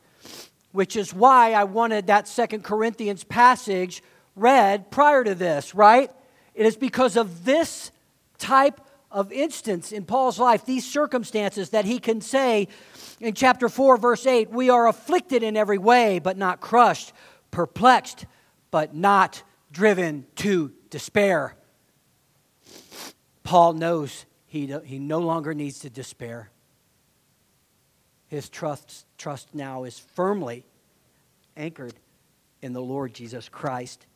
which 0.72 0.96
is 0.96 1.14
why 1.14 1.54
I 1.54 1.64
wanted 1.64 2.08
that 2.08 2.28
Second 2.28 2.64
Corinthians 2.64 3.24
passage 3.24 4.04
read 4.36 4.92
prior 4.92 5.24
to 5.24 5.34
this, 5.34 5.74
right? 5.74 6.12
It 6.54 6.66
is 6.66 6.78
because 6.78 7.18
of 7.18 7.44
this 7.44 7.92
type 8.38 8.82
of 9.10 9.32
instance 9.32 9.92
in 9.92 10.06
Paul's 10.06 10.38
life, 10.38 10.66
these 10.66 10.86
circumstances, 10.86 11.72
that 11.72 11.86
he 11.86 12.00
can 12.00 12.22
say 12.22 12.68
in 13.20 13.34
chapter 13.34 13.70
4, 13.70 13.98
verse 13.98 14.28
8, 14.28 14.50
We 14.52 14.70
are 14.70 14.88
afflicted 14.88 15.42
in 15.42 15.58
every 15.58 15.78
way, 15.78 16.20
but 16.20 16.38
not 16.38 16.60
crushed, 16.60 17.14
perplexed, 17.50 18.26
but 18.72 18.94
not 18.94 19.42
driven 19.72 20.28
to 20.36 20.74
despair. 20.90 21.56
Paul 23.46 23.74
knows 23.74 24.26
he, 24.48 24.76
he 24.84 24.98
no 24.98 25.20
longer 25.20 25.54
needs 25.54 25.80
to 25.80 25.90
despair. 25.90 26.50
His 28.28 28.50
trust, 28.50 29.06
trust 29.20 29.54
now 29.54 29.84
is 29.84 30.00
firmly 30.00 30.66
anchored 31.56 31.94
in 32.64 32.74
the 32.74 32.82
Lord 32.82 33.14
Jesus 33.14 33.48
Christ. 33.48 34.08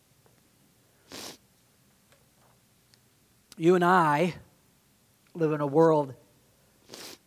You 3.56 3.76
and 3.76 3.86
I 3.86 4.34
live 5.36 5.52
in 5.52 5.62
a 5.62 5.68
world 5.68 6.16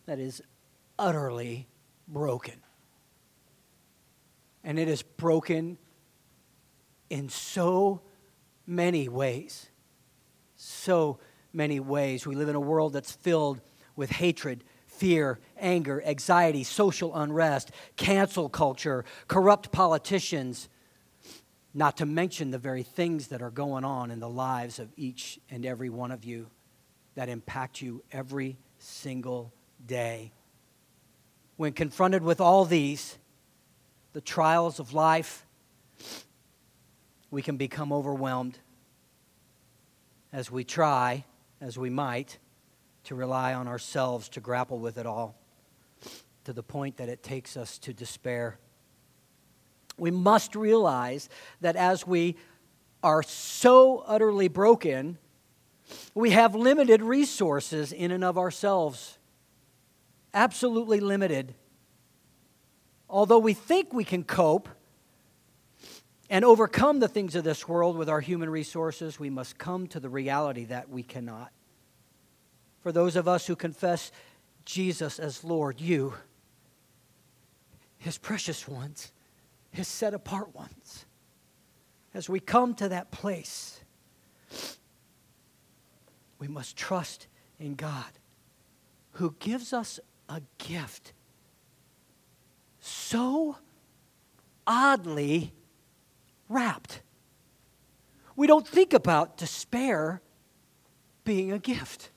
that 0.06 0.18
is 0.18 0.42
utterly 0.98 1.68
broken. 2.08 2.54
And 4.64 4.76
it 4.76 4.88
is 4.88 5.02
broken 5.02 5.78
in 7.10 7.28
so 7.28 8.00
many 8.66 9.08
ways. 9.08 9.68
So 10.56 11.20
many 11.52 11.80
ways. 11.80 12.26
We 12.26 12.34
live 12.34 12.48
in 12.48 12.56
a 12.56 12.60
world 12.60 12.92
that's 12.92 13.12
filled 13.12 13.60
with 13.96 14.10
hatred, 14.10 14.64
fear, 14.86 15.38
anger, 15.58 16.02
anxiety, 16.04 16.64
social 16.64 17.14
unrest, 17.14 17.70
cancel 17.96 18.48
culture, 18.48 19.04
corrupt 19.28 19.72
politicians, 19.72 20.68
not 21.74 21.96
to 21.96 22.06
mention 22.06 22.50
the 22.50 22.58
very 22.58 22.82
things 22.82 23.28
that 23.28 23.42
are 23.42 23.50
going 23.50 23.84
on 23.84 24.10
in 24.10 24.20
the 24.20 24.28
lives 24.28 24.78
of 24.78 24.92
each 24.96 25.38
and 25.50 25.64
every 25.64 25.88
one 25.88 26.10
of 26.10 26.24
you 26.24 26.46
that 27.14 27.28
impact 27.28 27.80
you 27.80 28.02
every 28.12 28.58
single 28.78 29.52
day. 29.86 30.32
When 31.56 31.72
confronted 31.72 32.22
with 32.22 32.40
all 32.40 32.64
these, 32.64 33.18
the 34.12 34.20
trials 34.20 34.80
of 34.80 34.92
life, 34.92 35.46
we 37.30 37.42
can 37.42 37.56
become 37.56 37.92
overwhelmed 37.92 38.58
as 40.32 40.50
we 40.50 40.64
try 40.64 41.24
as 41.62 41.78
we 41.78 41.88
might, 41.88 42.38
to 43.04 43.14
rely 43.14 43.54
on 43.54 43.68
ourselves 43.68 44.28
to 44.30 44.40
grapple 44.40 44.78
with 44.78 44.98
it 44.98 45.06
all 45.06 45.36
to 46.44 46.52
the 46.52 46.62
point 46.62 46.96
that 46.96 47.08
it 47.08 47.22
takes 47.22 47.56
us 47.56 47.78
to 47.78 47.92
despair. 47.94 48.58
We 49.96 50.10
must 50.10 50.56
realize 50.56 51.28
that 51.60 51.76
as 51.76 52.04
we 52.04 52.36
are 53.02 53.22
so 53.22 53.98
utterly 54.06 54.48
broken, 54.48 55.18
we 56.14 56.30
have 56.30 56.54
limited 56.54 57.00
resources 57.00 57.92
in 57.92 58.10
and 58.10 58.24
of 58.24 58.38
ourselves. 58.38 59.18
Absolutely 60.34 60.98
limited. 60.98 61.54
Although 63.08 63.38
we 63.38 63.54
think 63.54 63.92
we 63.92 64.04
can 64.04 64.24
cope 64.24 64.68
and 66.32 66.46
overcome 66.46 66.98
the 66.98 67.08
things 67.08 67.34
of 67.34 67.44
this 67.44 67.68
world 67.68 67.94
with 67.94 68.08
our 68.08 68.22
human 68.22 68.48
resources, 68.48 69.20
we 69.20 69.28
must 69.28 69.58
come 69.58 69.86
to 69.86 70.00
the 70.00 70.08
reality 70.08 70.64
that 70.64 70.88
we 70.88 71.02
cannot. 71.02 71.52
For 72.80 72.90
those 72.90 73.16
of 73.16 73.28
us 73.28 73.46
who 73.46 73.54
confess 73.54 74.10
Jesus 74.64 75.18
as 75.18 75.44
Lord, 75.44 75.78
you, 75.78 76.14
His 77.98 78.16
precious 78.16 78.66
ones, 78.66 79.12
His 79.72 79.86
set 79.86 80.14
apart 80.14 80.54
ones, 80.54 81.04
as 82.14 82.30
we 82.30 82.40
come 82.40 82.74
to 82.76 82.88
that 82.88 83.10
place, 83.10 83.78
we 86.38 86.48
must 86.48 86.78
trust 86.78 87.26
in 87.60 87.74
God 87.74 88.10
who 89.12 89.34
gives 89.38 89.74
us 89.74 90.00
a 90.30 90.40
gift 90.56 91.12
so 92.80 93.58
oddly 94.66 95.52
wrapped. 96.52 97.02
We 98.36 98.46
don't 98.46 98.66
think 98.66 98.92
about 98.92 99.36
despair 99.36 100.20
being 101.24 101.52
a 101.52 101.58
gift. 101.58 102.10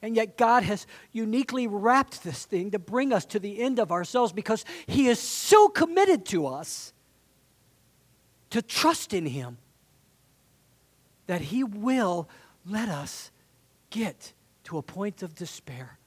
And 0.00 0.16
yet, 0.16 0.36
God 0.36 0.64
has 0.64 0.86
uniquely 1.12 1.68
wrapped 1.68 2.24
this 2.24 2.44
thing 2.44 2.72
to 2.72 2.78
bring 2.78 3.12
us 3.12 3.24
to 3.26 3.38
the 3.38 3.60
end 3.60 3.78
of 3.78 3.92
ourselves 3.92 4.32
because 4.32 4.64
He 4.86 5.06
is 5.06 5.20
so 5.20 5.68
committed 5.68 6.26
to 6.26 6.46
us 6.46 6.92
to 8.50 8.62
trust 8.62 9.14
in 9.14 9.26
Him 9.26 9.58
that 11.26 11.40
He 11.40 11.62
will 11.62 12.28
let 12.66 12.88
us 12.88 13.30
get 13.90 14.32
to 14.64 14.76
a 14.76 14.82
point 14.82 15.22
of 15.22 15.36
despair 15.36 15.98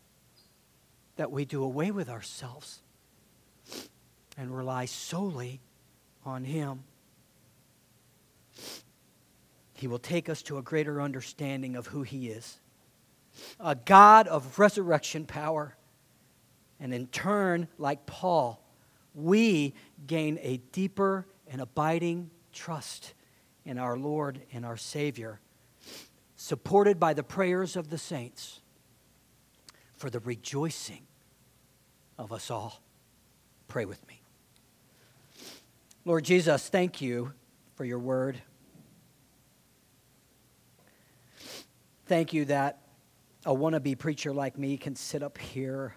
that 1.15 1.31
we 1.31 1.45
do 1.45 1.63
away 1.63 1.91
with 1.91 2.09
ourselves 2.09 2.81
and 4.37 4.55
rely 4.55 4.85
solely 4.85 5.61
on 6.25 6.43
Him. 6.43 6.83
He 9.73 9.87
will 9.87 9.99
take 9.99 10.29
us 10.29 10.41
to 10.43 10.57
a 10.57 10.61
greater 10.61 11.01
understanding 11.01 11.75
of 11.75 11.87
who 11.87 12.03
He 12.03 12.29
is 12.29 12.59
a 13.59 13.75
God 13.75 14.27
of 14.27 14.59
resurrection 14.59 15.25
power. 15.25 15.75
And 16.79 16.93
in 16.93 17.07
turn, 17.07 17.67
like 17.77 18.05
Paul, 18.05 18.61
we 19.13 19.73
gain 20.07 20.39
a 20.41 20.57
deeper 20.71 21.25
and 21.47 21.61
abiding 21.61 22.29
trust 22.51 23.13
in 23.63 23.77
our 23.77 23.97
Lord 23.97 24.41
and 24.53 24.65
our 24.65 24.77
Savior, 24.77 25.39
supported 26.35 26.99
by 26.99 27.13
the 27.13 27.23
prayers 27.23 27.75
of 27.75 27.89
the 27.89 27.97
saints 27.97 28.61
for 29.95 30.09
the 30.09 30.19
rejoicing 30.19 31.07
of 32.17 32.31
us 32.31 32.51
all. 32.51 32.81
Pray 33.67 33.85
with 33.85 34.05
me. 34.07 34.24
Lord 36.07 36.23
Jesus, 36.23 36.69
thank 36.69 37.01
you 37.01 37.33
for 37.73 37.83
your 37.83 37.97
word. 37.97 38.39
Thank 42.05 42.31
you 42.31 42.45
that 42.45 42.77
a 43.43 43.55
wannabe 43.55 43.97
preacher 43.97 44.31
like 44.31 44.55
me 44.55 44.77
can 44.77 44.95
sit 44.95 45.23
up 45.23 45.39
here 45.39 45.95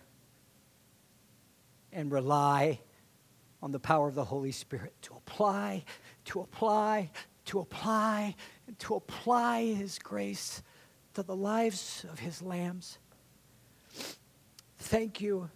and 1.93 2.11
rely 2.11 2.81
on 3.63 3.71
the 3.71 3.79
power 3.79 4.09
of 4.09 4.15
the 4.15 4.25
Holy 4.25 4.51
Spirit 4.51 4.95
to 5.03 5.15
apply, 5.15 5.85
to 6.25 6.41
apply, 6.41 7.11
to 7.45 7.61
apply, 7.61 8.35
and 8.67 8.79
to 8.79 8.95
apply 8.95 9.75
His 9.75 9.99
grace 9.99 10.63
to 11.13 11.23
the 11.23 11.37
lives 11.37 12.07
of 12.11 12.19
His 12.19 12.41
lambs. 12.41 12.97
Thank 14.79 15.21
you. 15.21 15.51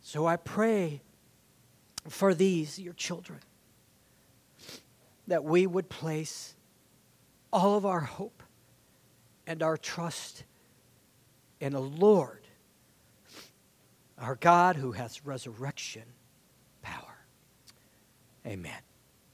So 0.00 0.26
I 0.26 0.34
pray 0.34 1.00
for 2.08 2.34
these, 2.34 2.78
your 2.78 2.92
children, 2.92 3.40
that 5.26 5.44
we 5.44 5.66
would 5.66 5.88
place 5.88 6.54
all 7.52 7.76
of 7.76 7.86
our 7.86 8.00
hope 8.00 8.42
and 9.46 9.62
our 9.62 9.76
trust 9.76 10.44
in 11.60 11.74
a 11.74 11.80
Lord, 11.80 12.42
our 14.18 14.34
God 14.34 14.76
who 14.76 14.92
has 14.92 15.24
resurrection 15.24 16.04
power. 16.82 17.16
Amen. 18.46 18.80